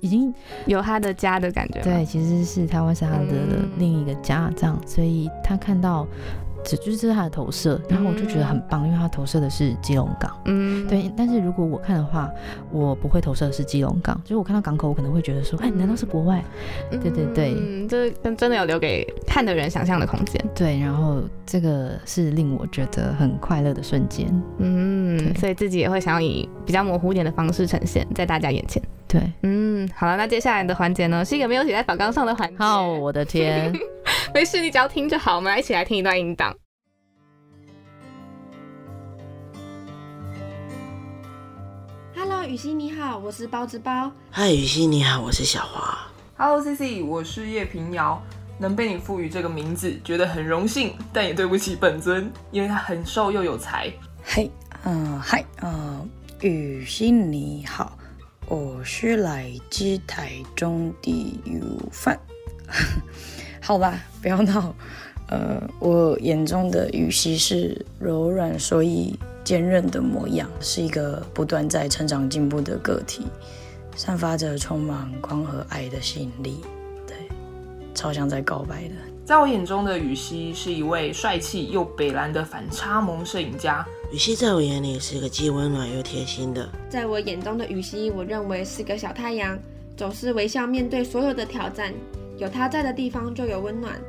[0.01, 0.33] 已经
[0.65, 6.05] 有他的家的感觉，对，其实是台湾是他的另一个家，这样，所以他看到。
[6.63, 10.31] 这就是这是他的投射，然后我就觉得很棒，因为他投射的是基隆港。
[10.45, 11.11] 嗯，对。
[11.17, 12.29] 但是如果我看的话，
[12.71, 14.19] 我不会投射的是基隆港。
[14.23, 16.43] 就是我看到港口，我可能会觉得说，哎，难道是国外？
[16.89, 20.43] 对对对，嗯，这真真的有留给看的人想象的空间。
[20.53, 24.27] 对，然后这个是令我觉得很快乐的瞬间。
[24.59, 28.81] 嗯，所以自己也会想要以比较模糊一点的方式呈现在大家眼前。
[29.07, 32.55] 对，嗯，好了，那接下来的环节呢，是一个没有写在反纲上的环节。
[32.57, 33.73] 好，我的天。
[34.33, 35.35] 没事，你只要听就好。
[35.35, 36.55] 我们来一起来听一段音档。
[42.15, 44.09] Hello，雨欣你好，我是包子包。
[44.29, 46.07] 嗨，雨欣你好，我是小华。
[46.37, 48.21] Hello，C C，我是叶平遥。
[48.57, 53.91] 能被你赋予这个名字，觉得很荣幸，但也对不起本尊，因为他很瘦又有才。
[54.23, 54.49] 嘿，
[54.85, 56.09] 嗯，嗨，嗯，
[56.39, 57.97] 雨欣你好，
[58.47, 62.17] 我是来自台中的有饭。
[63.61, 64.75] 好吧，不要闹。
[65.29, 73.27] 呃，我眼中的雨熙是柔软所以坚韧的模样，是一个不断在成长进步的个体，
[73.95, 76.57] 散发着充满光和爱的吸引力。
[77.07, 77.15] 对，
[77.95, 78.95] 超像在告白的。
[79.23, 83.85] 在我眼中的雨熙是一位帅气又北蓝的反差萌摄影家。
[84.11, 86.67] 雨熙在我眼里是个既温暖又贴心的。
[86.89, 89.57] 在我眼中的雨熙，我认为是个小太阳，
[89.95, 91.93] 总是微笑面对所有的挑战。
[92.41, 94.01] 有他在的地方就有温暖。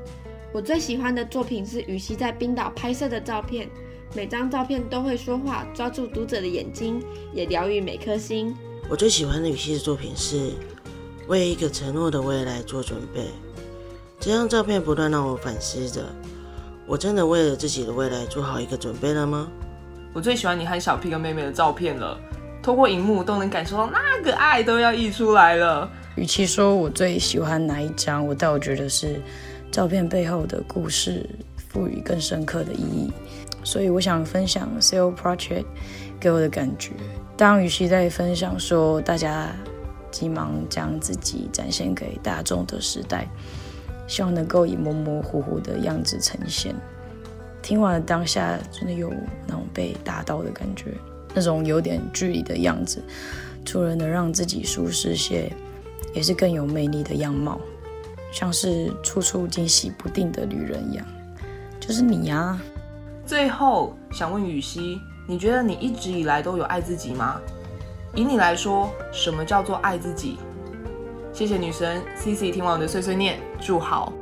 [0.55, 3.68] 我最喜欢的作品是羽西在冰岛拍摄的照片，
[4.14, 7.03] 每张照片都会说话，抓住读者的眼睛，
[7.35, 8.57] 也疗愈每颗心。
[8.89, 10.53] 我最喜欢的羽西的作品是
[11.28, 13.26] 为一个承诺的未来做准备。
[14.18, 16.03] 这张照片不断让我反思着：
[16.87, 19.47] 我真的为了自己的未来做好一个准备了吗？
[20.14, 22.18] 我最喜欢你和小 P 跟妹妹的照片了，
[22.62, 25.91] 透过荧幕都能感受到那个爱都要溢出来了。
[26.14, 29.20] 与其说我最喜欢哪一张，我倒觉得是
[29.70, 33.10] 照片背后的故事赋予更深刻的意义。
[33.64, 35.64] 所以我想分享 Sale Project
[36.20, 36.90] 给我的感觉。
[37.36, 39.50] 当与其在分享说大家
[40.10, 43.26] 急忙将自己展现给大众的时代，
[44.06, 46.74] 希望能够以模模糊糊的样子呈现。
[47.62, 49.10] 听完了当下，真的有
[49.46, 50.92] 那种被打到的感觉，
[51.34, 53.02] 那种有点距离的样子，
[53.64, 55.50] 除了能让自己舒适些。
[56.12, 57.60] 也是更有魅力的样貌，
[58.30, 61.06] 像是处处惊喜不定的女人一样，
[61.80, 62.58] 就是你呀。
[63.24, 67.40] 最后想问雨熙，你觉得你一直以来都有爱自己吗？
[68.14, 70.38] 以你来说，什么叫做爱自己？
[71.32, 74.12] 谢谢女神 C C 听完我的碎碎念，祝好。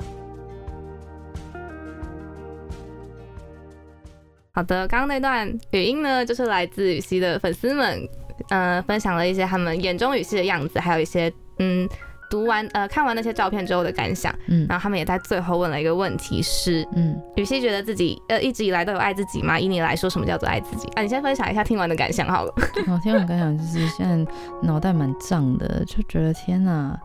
[4.53, 8.09] 好的，刚刚那段语音呢，就是来自雨熙的粉丝们，
[8.51, 11.33] 呃，分享了一些他们眼中雨熙的样子，还有一些。
[11.61, 11.89] 嗯，
[12.29, 19.59] 读完呃看完那些照片之后的感想，嗯，然后他们也在最后问了一个问题是，嗯，雨熙觉得自己呃一直以来都有爱自己吗？
[19.59, 20.89] 以你来说，什么叫做爱自己？
[20.95, 22.53] 啊，你先分享一下听完的感想好了。
[22.89, 24.33] 我， 听完感想就是现在
[24.63, 26.99] 脑袋蛮胀的，就觉得天哪，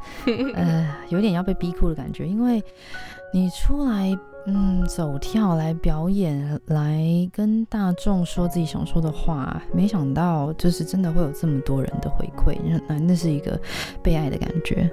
[0.55, 2.63] 呃，有点要被逼哭的感觉，因为
[3.33, 4.17] 你出来。
[4.47, 13.59] 嗯，走跳来表演，来跟大众说自己想说的话，没想到就是真的会有这么多人的回馈，那那是一个
[14.03, 14.89] 被爱的感觉，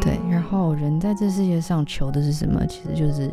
[0.00, 0.18] 对。
[0.30, 2.64] 然后人在这世界上求的是什么？
[2.66, 3.28] 其实就是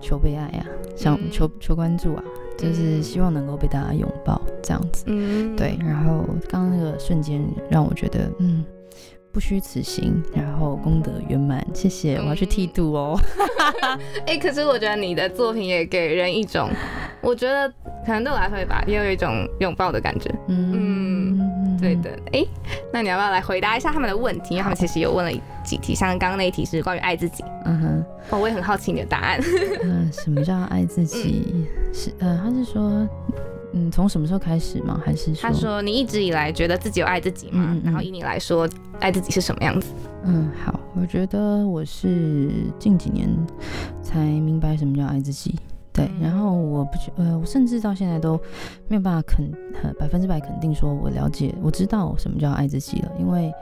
[0.00, 2.24] 求被爱啊，想求求关注啊，
[2.58, 5.04] 就是希望能够被大家拥抱这样子。
[5.06, 8.64] 嗯，对，然后刚刚那个瞬间让我觉得，嗯，
[9.36, 13.20] 不虚此行，然后功德圆满，谢谢，我要去剃度哦。
[14.26, 16.70] 哎、可是我觉得你的作品也给人一种，
[17.20, 17.68] 我觉得
[18.06, 20.34] 可能对我来说吧，也有一种拥抱的感觉。
[20.48, 22.42] 嗯，对的，哎、
[22.90, 24.54] 那你要不要来回答一下他们的问题？
[24.54, 25.30] 因为他们其实有问了
[25.62, 28.04] 几题，像刚刚那一题是关于爱自己，嗯哼。
[28.30, 29.38] 哦，我也很好奇你的答案。
[29.84, 31.66] 嗯，什么叫爱自己？
[31.92, 33.06] 是呃，他是说，
[33.76, 34.98] 嗯，从什么时候开始吗？
[35.04, 35.42] 还是说？
[35.42, 37.66] 他说你一直以来觉得自己有爱自己吗？
[37.70, 38.66] 嗯嗯嗯然后以你来说，
[39.00, 39.88] 爱自己是什么样子？
[40.24, 43.28] 嗯，好，我觉得我是近几年
[44.02, 45.54] 才明白什么叫爱自己。
[45.92, 48.38] 对，然后我不觉，呃，我甚至到现在都
[48.88, 49.50] 没有办法肯
[49.82, 53.52] 呃百分之百肯定说我了解，我知道什么叫爱自己了，因为，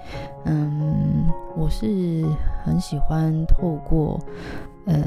[0.45, 2.25] 嗯，我是
[2.65, 4.19] 很喜欢透过，
[4.87, 5.03] 呃。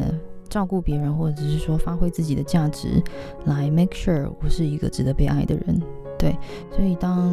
[0.47, 3.01] 照顾别人，或者是说发挥自己的价值，
[3.45, 5.81] 来 make sure 我是一个值得被爱的人。
[6.19, 6.35] 对，
[6.75, 7.29] 所以当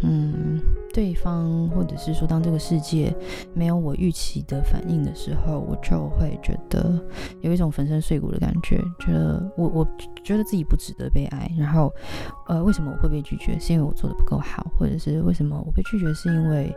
[0.00, 0.58] 嗯
[0.90, 3.14] 对方或者是说当这个世界
[3.52, 6.98] 没有我预期的反应的时候，我就会觉得
[7.42, 9.86] 有一种粉身碎骨的感觉，觉得我我
[10.24, 11.50] 觉得自己不值得被爱。
[11.58, 11.92] 然后
[12.48, 13.58] 呃，为什么我会被拒绝？
[13.58, 16.10] 是因为我做的不够好，或者是为什么我被拒绝？
[16.14, 16.74] 是因为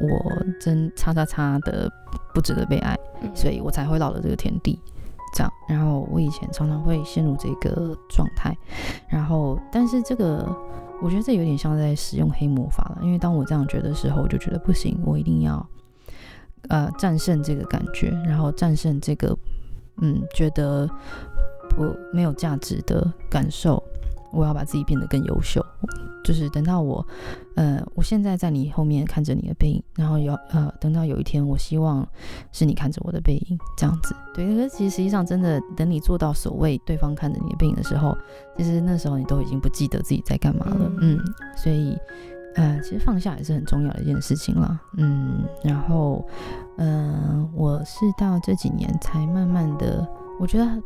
[0.00, 1.90] 我真叉叉叉的
[2.32, 2.96] 不值得被爱，
[3.34, 4.78] 所以我才会落了这个田地。
[5.32, 8.56] 这样，然后我以前常常会陷入这个状态，
[9.08, 10.46] 然后但是这个
[11.00, 15.66] 我觉得这有点像在使用黑魔法了，因为当我这样觉得时候，我就觉得不行，我一定要
[16.68, 19.36] 呃战胜这个感觉，然后战胜这个
[20.00, 20.88] 嗯觉得
[21.70, 23.82] 不没有价值的感受，
[24.32, 25.64] 我要把自己变得更优秀，
[26.24, 27.06] 就是等到我
[27.54, 32.06] 呃我现在在你后面看着你的背影，然后有呃等到有一天，我希望
[32.50, 38.16] 是你看着我的背影这样子，对，可是其实实际上真的等你做到所谓对方看着你的背影的时候，
[38.56, 41.18] 其实那时候你都已经不记得自己在干嘛了，嗯，
[41.56, 41.96] 所以
[42.54, 46.26] 呃，其实放下也是很重要的一件事情啦，嗯，然后
[46.76, 50.06] 嗯、呃我是到这几年才慢慢的，
[50.38, 50.82] 我觉得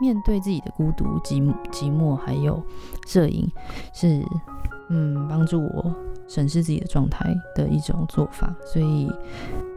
[0.00, 2.62] 面对自己的孤独、寂寞寂寞，还有
[3.06, 3.50] 摄影
[3.92, 4.24] 是
[4.90, 5.94] 嗯帮助我
[6.26, 9.10] 审视自己的状态的一种做法，所以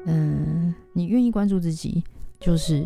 [0.05, 2.03] 嗯，你愿意关注自己，
[2.39, 2.85] 就是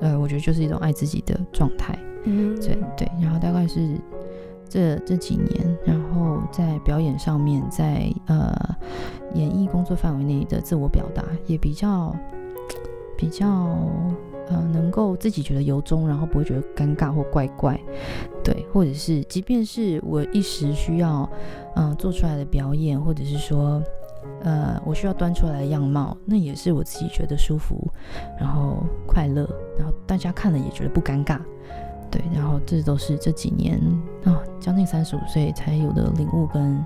[0.00, 1.98] 呃，我觉得就是一种爱自己的状态。
[2.24, 3.98] 嗯对对，然后大概是
[4.68, 8.54] 这这几年，然后在表演上面，在呃
[9.34, 12.14] 演艺工作范围内的自我表达也比较
[13.16, 13.76] 比较
[14.52, 17.80] 呃能够自己觉得由衷，然后不会觉得尴尬或怪怪，
[18.44, 21.28] 对，或者是即便是我一时需要
[21.76, 23.82] 嗯、呃做出来的表演，或者是说。
[24.44, 27.88] 呃，我需要端出来的样貌，那也是我自己觉得舒服，
[28.38, 31.40] 然后快乐，然后大家看了也觉得不尴尬，
[32.08, 33.80] 对，然后这都是这几年
[34.24, 36.84] 啊，将近三十五岁才有的领悟跟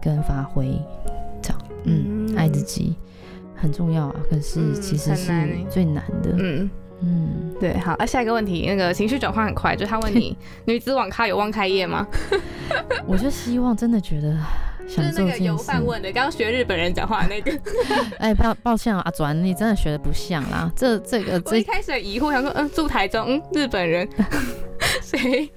[0.00, 0.78] 跟发挥，
[1.42, 2.36] 这样，嗯，嗯。
[2.36, 2.96] 爱自己
[3.54, 5.32] 很重要啊，可是嗯其实是
[5.70, 6.70] 最难的，嗯，
[7.00, 10.36] 嗯，对，好，那、下一个问题，那个情绪转换很快，就是他问你
[10.66, 12.06] 女子网咖有望开业吗？
[13.06, 14.36] 我就希望真的觉得
[14.88, 17.56] 就是那个油饭问的，刚刚学日本人讲话的那个。
[18.18, 24.08] 哎，抱抱歉啊，阿转，你真的学的不像啦，这这个这我一开始很疑惑，想说，嗯，住台中，嗯，日本人，
[25.02, 25.48] 谁？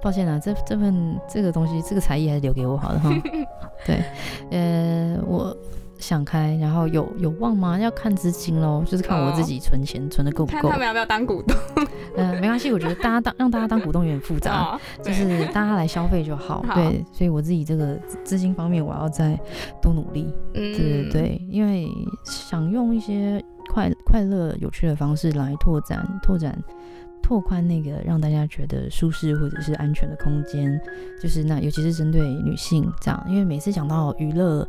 [0.00, 3.10] 抱歉啊，这这份这个东西，这个才艺还是留给我好了哈。
[3.84, 4.02] 对，
[4.50, 5.56] 呃，我
[5.98, 7.78] 想开，然后有有望吗？
[7.78, 10.76] 要看资金喽，就是看我自己存钱存的够不够看他。
[10.78, 11.56] 们要不要当股东
[12.16, 16.62] 呃，没关系，我觉得大家当让大家当股东有点复杂， 哦就是大家来消费就好。
[16.66, 19.38] 好对，所以我自己这个资资金方面，我要再
[19.82, 20.32] 多努力。
[20.54, 21.88] 嗯对对对，因为
[22.24, 26.58] 想用一些快快乐、有趣的方式来拓展、拓展、
[27.22, 30.80] 拓宽那个让大家觉得舒适或者是安全的空间，
[31.22, 34.66] 就是那尤其是针对女性这样，因为每次讲到娱乐。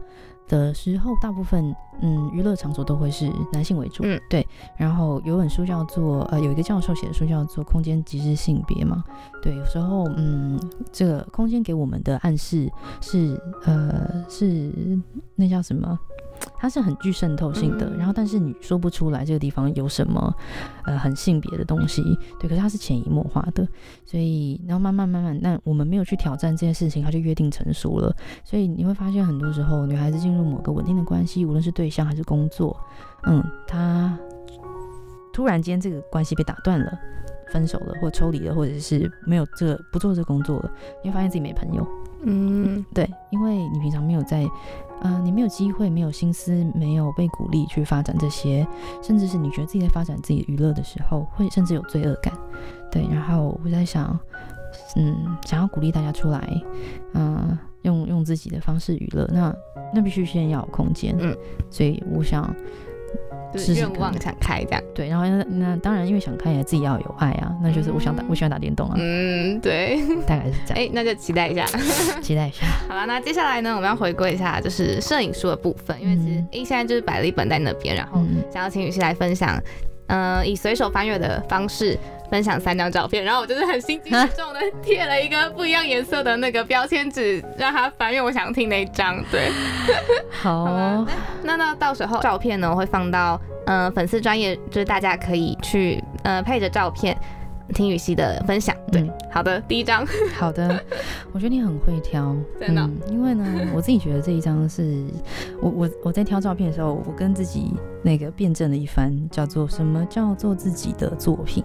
[0.48, 4.46] 的时候，大部分嗯娱乐场所都会是男性为主，嗯，对。
[4.76, 9.04] 然后有本书叫做呃有一个教授写的书叫做《空间即是性别》嘛，
[9.42, 9.56] 对。
[9.56, 10.60] 有时候嗯
[10.92, 12.72] 这个空间给我们的暗示
[13.02, 14.72] 是呃是
[15.36, 15.98] 那叫什么？
[16.58, 17.98] 它是很具渗透性的，嗯。
[17.98, 20.34] 然后但是你说不出来这个地方有什么
[20.86, 22.02] 呃很性别的东西，
[22.40, 23.68] 对，可是它是潜移默化的，
[24.06, 32.76] 所以然后慢慢慢慢，那我们没有去挑战这件事情，它就约定成熟了，所以你会发现很多时候女孩子进入某个稳定的关系，无论是对象还是工作，
[33.24, 34.18] 嗯，她
[35.34, 36.98] 突然间这个关系被打断了。
[37.50, 40.72] 分手了，或抽离了，或者是没有这个不做这工作了，
[41.02, 41.88] 你会发现自己没朋友，
[42.24, 42.84] 嗯。
[42.94, 44.46] 对，因为你平常没有在，
[45.02, 48.68] 呃，你没有机会，没有心思，没有被鼓励去发展这些，
[49.02, 52.34] 甚至是你觉得自己在发展自己娱乐的时候，会甚至有罪恶感。
[52.92, 54.18] 对，然后我在想，
[54.96, 56.62] 嗯，想要鼓励大家出来，
[57.14, 59.56] 嗯、用用自己的方式娱乐，那
[59.94, 61.36] 那必须先要有空间，嗯，
[61.70, 62.44] 所以我想
[63.76, 64.14] 愿望。
[64.22, 64.84] 想开这样。
[64.94, 71.66] 对，然后那那当然因为想开也自己要有爱啊，那就是我想打、嗯我喜欢打电动啊，嗯，对， 大概是这样，哎、那就期待一下。
[72.22, 72.66] 期待一下。
[72.90, 76.48] 好了，那接下来呢，我们要回归一下就是摄影书的部分，因为其实嗯。
[76.52, 79.62] 欸、现在就是摆了一本在那边，然后嗯，想要请雨熙来分享，
[80.08, 81.98] 呃，以随手翻阅的方式
[82.30, 89.24] 分享三张照片，然后我就是很心机重的贴了一个不一样颜色的那个标签纸，让他翻阅我想听那一张。
[89.32, 89.50] 对，
[90.32, 91.06] 好
[91.44, 97.18] 那那到时候照片呢，我会放到呃粉丝专业，就是大家可以去呃配着照片
[97.74, 98.76] 听雨熙的分享。
[98.92, 100.06] 对，嗯好的，第一张，
[100.36, 100.80] 好的，
[101.32, 103.46] 我觉得你很会挑，真的因为呢，
[103.76, 105.06] 我自己觉得这一张是
[105.62, 111.64] 我我我在挑照片的时候，我跟自己那个辩证了一番，叫做什么叫做自己的作品。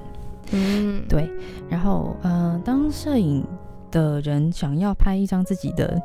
[0.51, 1.31] 嗯，对，
[1.69, 3.43] 然后呃，当摄影
[3.91, 5.99] 的人想要拍一张自己的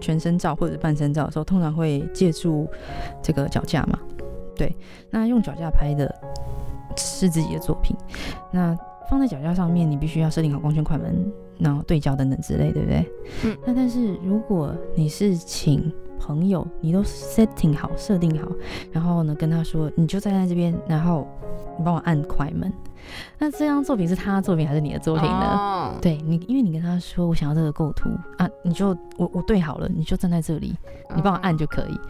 [0.00, 2.68] 全身照或者半身照的时候，通常会借助
[3.22, 3.98] 这个脚架嘛。
[4.56, 4.74] 对，
[5.10, 6.12] 那用脚架拍的
[6.96, 7.94] 是自己的作品，
[8.50, 8.76] 那
[9.08, 13.12] 放在脚架上面，你必须要设定好光圈、快门，然后对焦等等之类，对不对？
[13.44, 13.56] 嗯。
[13.66, 18.48] 那但是如果你是请朋友，你都 setting 好、设定好，
[18.92, 21.26] 然后呢跟他说，你就站在这边，然后
[21.78, 22.72] 你帮我按快门。
[23.38, 25.56] 那这张作品是他的作品还是你的作品呢？
[25.56, 30.74] 哦，对你，因为你跟他说我想要这个构图啊，你就我我对好了，你就站在这里，
[31.14, 32.00] 你帮我按就可以。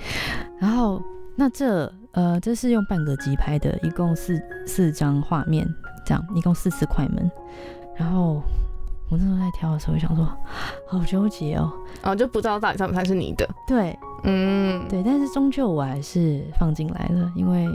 [0.59, 1.03] 然后
[1.37, 5.69] 那这呃这是用半个机拍的，一共四四张画面，
[6.07, 7.31] 这样一共四次快门。
[7.97, 8.43] 然后
[9.11, 10.27] 我那时候在挑的时候，想说
[10.89, 11.71] 好纠结哦。
[12.03, 13.47] 哦，就不知道到底算不算是你的。
[13.67, 13.99] 对。
[14.25, 17.69] 嗯，对，但是终究我还是放进来了，因为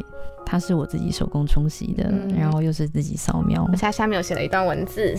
[0.45, 2.33] 它是我自己手工冲洗的，嗯。
[2.37, 3.63] 然后又是自己扫描。
[3.69, 5.15] 而，且它下面有写了一段文字，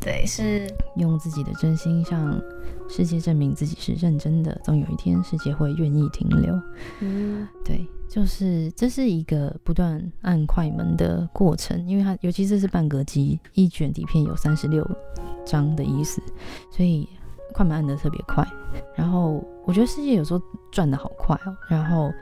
[0.00, 0.66] 对，是。
[0.96, 2.40] 用自己的真心向
[2.88, 6.58] 世界证明自己是认真的，总有一天世界会愿意停留。
[7.00, 14.84] 嗯对，就是这是一个不断按快门的过程，因为它尤其这是半格机，一卷底片有三十六
[15.44, 16.22] 张的意思，
[16.70, 17.08] 所以
[17.52, 18.46] 快门按的特别快。
[18.94, 22.12] 然后我觉得世界有时候转的好快哦，然后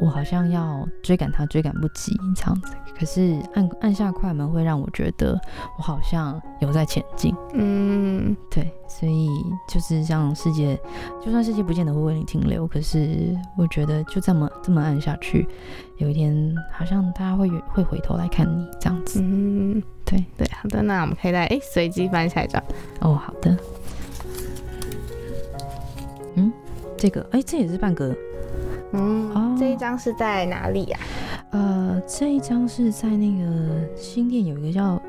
[0.00, 2.74] 我好像要追赶它，追赶不及这样子。
[2.98, 5.38] 可是按按下快门会让我觉得
[5.76, 7.34] 我好像有在前进。
[7.52, 9.28] 嗯对，所以
[9.68, 10.78] 就是让世界，
[11.22, 15.46] 就算世界不见得会为你停留，可是我觉得就这么这么按下去，
[15.98, 19.20] 有一天好像大家会会回头来看你这样子。
[19.22, 22.62] 嗯，对，对，好的，那我们可以再哎随机翻下一张。
[23.00, 23.54] 哦，好的。
[26.36, 26.52] 嗯，
[26.96, 28.14] 这个哎，这也是半格。
[28.92, 30.98] 嗯，哦这一张是在哪里呀、
[31.50, 35.02] 呃，这一张是在那个新店有一个叫，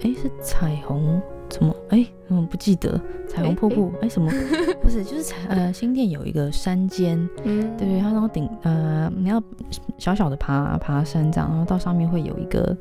[0.00, 1.74] 哎，是彩虹怎么？
[1.90, 3.92] 哎，嗯，不记得彩虹瀑布。
[4.02, 4.30] 哎，什么？
[4.82, 9.42] 不是，就是彩呃新店有一个山间，嗯，对对，它然后顶呃，你要
[9.96, 12.76] 小小的爬爬山这样，然后到上面会有一个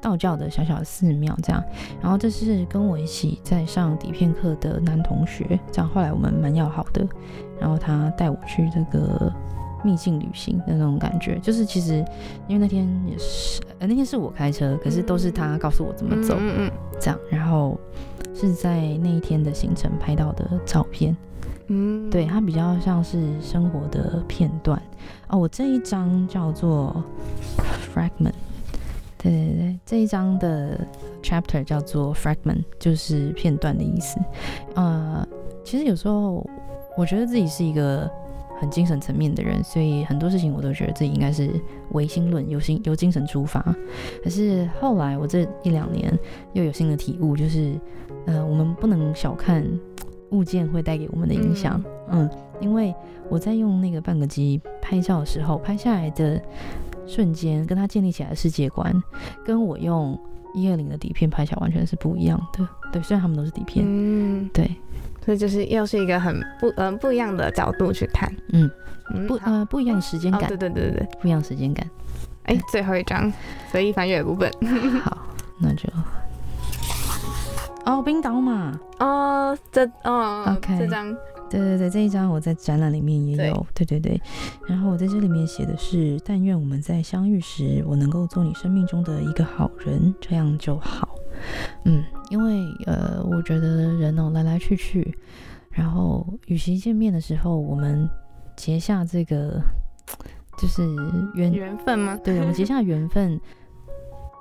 [0.00, 1.62] 道教的小小的寺庙这样，
[2.02, 7.06] 然后这是跟我一起在上底片课的男同学，这样后来我们蛮要好的，
[7.58, 9.32] 然后他带我去这个
[9.84, 12.04] 秘境旅行的那种感觉，就是其实
[12.48, 17.78] 因为那天也是呃那天是我开车，可是都是他告诉我怎么走，嗯嗯这样，然后
[18.34, 21.16] 是在那一天的行程拍到的照片。
[21.68, 24.80] 嗯，对，它比较像是生活的片段
[25.28, 25.38] 哦。
[25.38, 27.02] 我这一张叫做
[27.94, 28.34] fragment，
[29.16, 30.78] 对对对，这一张的
[31.22, 34.20] chapter 叫做 fragment，就是片段的意思。
[34.74, 35.26] 呃，
[35.64, 36.46] 其实有时候
[36.98, 38.10] 我觉得自己是一个
[38.64, 41.50] 很精神层面的人，所以很多事情我都觉得自己应该是
[41.90, 43.60] 唯心论，由心由精神出发。
[44.22, 46.18] 可是后来我这一两年
[46.54, 47.78] 又有新的体悟，就是
[48.24, 49.62] 呃，我们不能小看
[50.30, 51.82] 物件会带给我们的影响。
[52.10, 52.28] 嗯
[52.60, 52.94] 因为
[53.28, 56.40] 我在用那个半个机拍照的时候，拍下来的
[57.06, 58.94] 瞬间，跟它建立起来的世界观，
[59.44, 60.18] 跟我用
[60.54, 62.66] 一二零的底片拍起来完全是不一样的。
[62.92, 64.70] 对，虽然他们都是底片，嗯，对，
[65.24, 68.70] 所以就是又是一个很不嗯、不一样的角度去看，嗯，
[69.12, 71.88] 嗯不呃不一样的时间哦，感，对对对对对，不一样的时间感。
[72.44, 73.32] 哎，最后一张
[73.70, 74.50] 随意翻阅的部分，
[75.02, 75.16] 好，
[75.58, 75.88] 那就。
[77.86, 81.14] 哦，冰岛嘛，哦，这哦 OK 这张。
[81.50, 84.20] 对对对，这一张我在展览里面也有，对对对。
[84.66, 91.08] 然后我在这里面写的是：但愿我们在相遇时，我能够做你生命中的一个好人，这样就好。
[91.84, 95.16] 嗯，因为呃，我觉得人哦来来去去，
[95.70, 98.08] 然后与其见面的时候，我们
[98.56, 99.60] 结下这个
[100.58, 100.82] 就是
[101.34, 102.18] 缘缘分吗？
[102.22, 103.40] 对，我们结下缘分，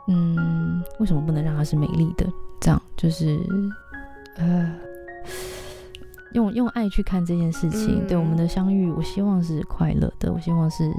[0.08, 2.26] 嗯，为什么不能让它是美丽的？
[2.62, 3.38] 这样就是
[4.38, 4.74] 呃，
[6.32, 8.02] 用用爱去看这件事情。
[8.04, 10.90] 嗯对我们的相遇，我希望是快乐的，我希望是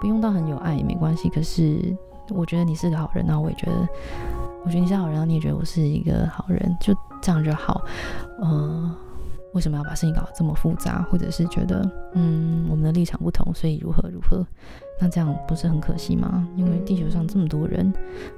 [0.00, 1.28] 不用到很有爱也没关系。
[1.30, 1.96] 可是
[2.30, 3.88] 我觉得你是个好人，然后我也觉得，
[4.64, 7.82] 我觉得你是好人，然后你也觉得我是一个好人，就这样就好。
[8.40, 8.94] 呃，
[9.54, 11.02] 为什么要把事情搞得这么复杂？
[11.10, 14.46] 或者是觉得，嗯，我们的立场不同，所以如何如何？
[15.00, 16.46] 那这样不是很可惜吗？
[16.54, 17.92] 因为地球上这么多人，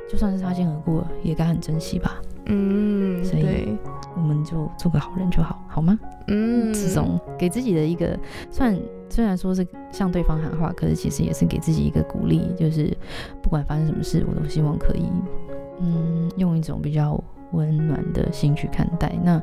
[0.08, 2.14] 就算是擦肩而过，也该很珍惜吧。
[2.46, 3.76] 嗯，所以，
[4.16, 5.98] 我们就做个好人就好，好吗？
[6.28, 8.18] 嗯，这种给自己的一个，
[8.50, 8.76] 算
[9.08, 12.96] 虽然说是向对方喊话，可是其实也是给自己一个鼓励，就是
[13.42, 15.08] 不管发生什么事，我都希望可以，
[15.80, 17.22] 嗯，用一种比较
[17.52, 19.12] 温暖的心去看待。
[19.22, 19.40] 那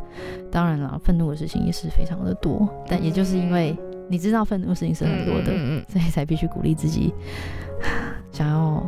[0.52, 3.78] 当然了，愤怒的事情也是非常的多，但也就是因为
[4.10, 7.14] 你知道愤怒的事情是很多的，嗯嗯所以才必须鼓励自己，
[8.34, 8.86] 想要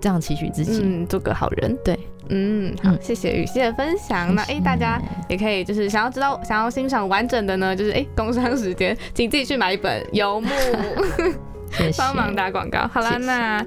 [0.00, 0.80] 这样期许自己。
[0.82, 1.76] 嗯，做个好人。
[1.84, 1.98] 对，
[2.28, 4.34] 嗯，好，嗯谢谢雨熙的分享。
[4.34, 10.48] 那哎、诶大家也可以就是想要知道、想要欣赏完整的呢，就是哎、诶 工商时间，请自己去买一本《游牧》，
[11.96, 12.88] 帮忙打广告。
[12.88, 13.64] 好啦，那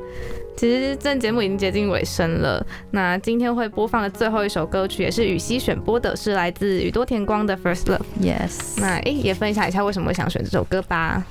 [0.55, 2.65] 其实这节目已经接近尾声了。
[2.91, 7.99] 那今天会播放的最后一首歌曲，也是雨熙选播的，是来自宇多田光的《First Love》。
[8.21, 8.79] ，yes。
[8.79, 11.25] 那哎、诶也分享一下为什么会想选这首歌吧。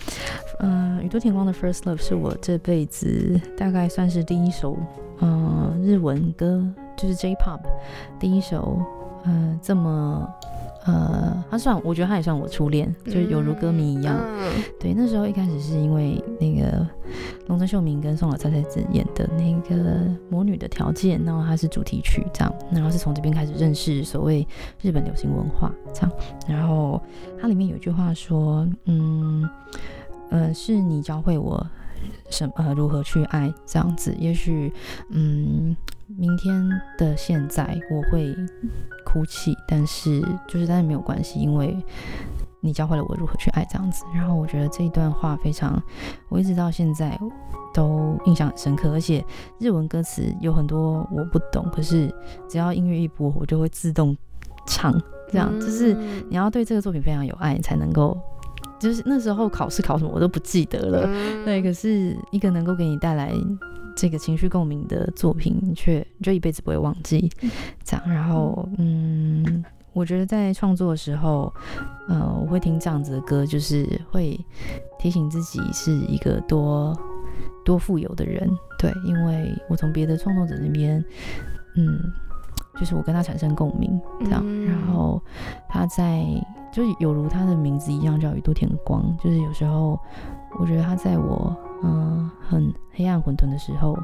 [0.60, 4.76] 嗯，宇多田光的《First Love》是我这辈子大概算是第一首，
[5.20, 6.62] 呃，日文歌，
[6.96, 7.60] 就是 J-pop
[8.18, 8.78] 第一首，
[9.24, 10.28] 呃，这么，
[10.86, 14.16] 呃，他算，我觉得他也算我初恋，就是有如歌迷一样。
[14.18, 14.50] 嗯
[14.80, 16.86] 对，那时候一开始是因为那个
[17.48, 19.76] 龙泽秀明跟宋小菜菜子演的那个
[20.30, 24.46] 《魔女的条件》，然后它是主题曲这样，然后是从这边开始认识所谓
[24.80, 26.12] 日本流行文化这样，
[26.48, 27.00] 然后
[27.38, 29.46] 它里面有一句话说，嗯，
[30.30, 31.64] 呃，是你教会我
[32.30, 34.72] 什呃如何去爱这样子，也许
[35.10, 35.76] 嗯。
[36.18, 38.34] 明天的现在我会
[39.10, 41.76] 哭泣，但是就是但是没有关系，因为
[42.60, 44.04] 你教会了我如何去爱这样子。
[44.14, 45.82] 然后我觉得这一段话非常，
[46.28, 47.18] 我一直到现在
[47.74, 49.24] 都印象很深刻，而且
[49.58, 52.14] 日文歌词有很多我不懂，可是
[52.48, 54.16] 只要音乐一播，我就会自动
[54.66, 54.94] 唱。
[55.32, 58.16] 这样就是嗯你要对这个作品非常有爱，才能够。
[58.78, 63.30] 就是那时候考试考什么我都不记得了，嗯对，可是一个能够给你带来
[63.96, 67.30] 这个情绪共鸣的作品，你却你就一辈子不会忘记。
[67.84, 71.52] 这样，然后嗯，我觉得在创作的时候，
[72.08, 74.38] 呃，我会听这样子的歌，就是会
[74.98, 76.96] 提醒自己是一个多
[77.64, 78.48] 多富有的人。
[78.78, 81.04] 对，因为我从别的创作者那边，
[81.76, 82.00] 嗯，
[82.78, 85.20] 就是我跟他产生共鸣，这样，嗯然后
[85.68, 86.24] 他在
[86.72, 89.98] 就是有如他的名字一样叫宇多田光，就是有时候
[90.58, 93.96] 我觉得他在我嗯、呃很黑暗混沌的时候，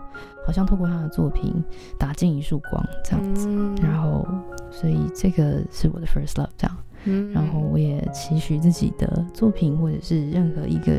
[0.47, 1.53] 好像透过他的作品
[1.99, 4.27] 打进一束光这样子，嗯然后
[4.71, 10.93] 所以这个是我的 first love 这样，嗯然后我也期许自己的作品或者是任何一个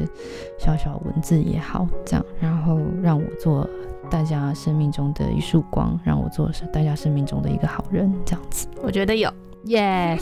[0.60, 3.68] 小小文字也好，这样，然后让我做
[4.10, 8.68] 大家生命中的一束光，让我做大家生命中的一个好人，这样子。
[8.82, 9.32] 我觉得有。
[9.66, 10.22] Yes，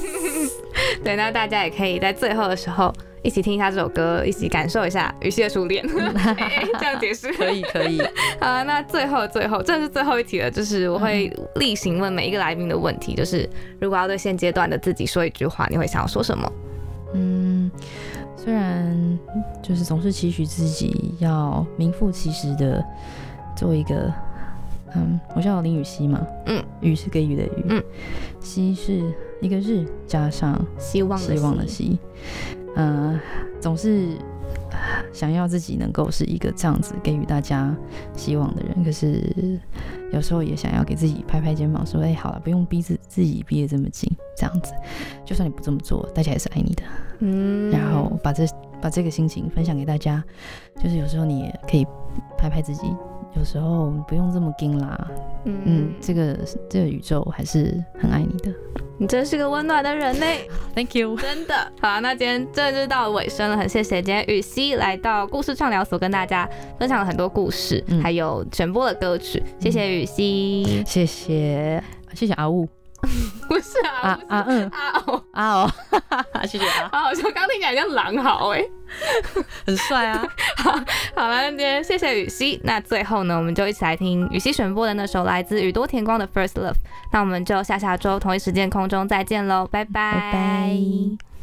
[1.03, 2.91] 对，那大家也可以在最后的时候
[3.25, 5.83] 一起听一下这首歌，一起感受一下雨熙的初恋。
[6.15, 7.33] 哎 这样解释。
[7.33, 7.99] 可以可以。
[8.39, 13.49] 好啊，那最后最后，这是最后一题了，就是我会例行问每一个来宾的问题，就是
[13.79, 16.51] 如果要对现阶段的自己说一句话，你会想要说什么？
[17.15, 17.71] 嗯，
[18.37, 19.19] 虽然
[19.63, 22.83] 就是总是期许自己要名副其实的
[23.55, 24.13] 做一个，
[24.95, 27.83] 嗯，我叫林雨熙嘛，嗯，雨是给雨的雨，嗯，
[28.41, 29.01] 熙是
[29.41, 31.83] 一个日加上希望的希望的希。
[31.85, 31.99] 希，
[32.75, 33.19] 呃，
[33.59, 34.17] 总是
[34.69, 34.77] 呃
[35.13, 37.75] 想要自己能够是一个这样子给予大家
[38.13, 39.59] 希望的人，可是
[40.11, 44.73] 有时候也想要给自己拍拍肩膀，说，哎、好了，不用逼自自己逼得这么紧，这样子，
[45.25, 46.83] 就算你不这么做，大家也是爱你的。
[47.19, 48.45] 嗯然后把这
[48.81, 50.23] 把这个心情分享给大家，
[50.83, 51.87] 就是有时候你也可以
[52.37, 52.87] 拍拍自己，
[53.35, 55.07] 有时候不用这么硬啦，
[55.45, 56.37] 嗯，这个
[56.69, 58.51] 这个宇宙还是很爱你的。
[58.97, 60.25] 你真是个温暖的人呢。
[60.73, 61.17] Thank you。
[61.17, 70.83] 真的好啊，那今天真的就到尾声了，很谢谢今天雨熙来到故事畅聊所跟大家分享了很多故事，嗯还有全播的歌曲，谢谢雨熙。
[70.85, 71.83] 谢谢
[72.13, 72.65] 谢谢阿雾
[73.47, 75.71] 不是啊，啊啊嗯啊哦，啊哦，
[76.47, 78.63] 谢谢啊，好好笑，刚刚听起来像狼嚎哎、
[79.65, 80.25] 很帅啊。
[80.57, 80.71] 好
[81.15, 82.59] 好了，那今天谢谢雨熙。
[82.63, 86.71] 那最后呢，我们就一起来听雨熙选播的那首来自宇多田光的《First Love》。
[87.11, 91.34] 那我们就下下周同一时间空中再见喽，拜拜拜拜。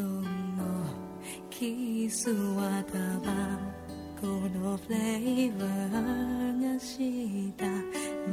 [0.00, 0.62] ンの
[1.50, 3.58] キスはタバ
[4.20, 7.66] コのフレーバーがした
[8.30, 8.32] 苦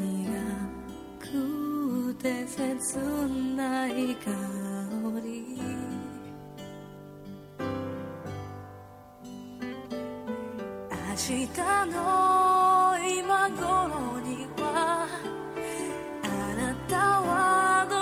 [1.20, 2.98] くて切
[3.56, 4.32] ない香
[5.24, 5.60] り。
[11.20, 11.48] 明日
[11.92, 11.98] の
[13.06, 15.06] 今頃には
[16.24, 17.99] あなたはど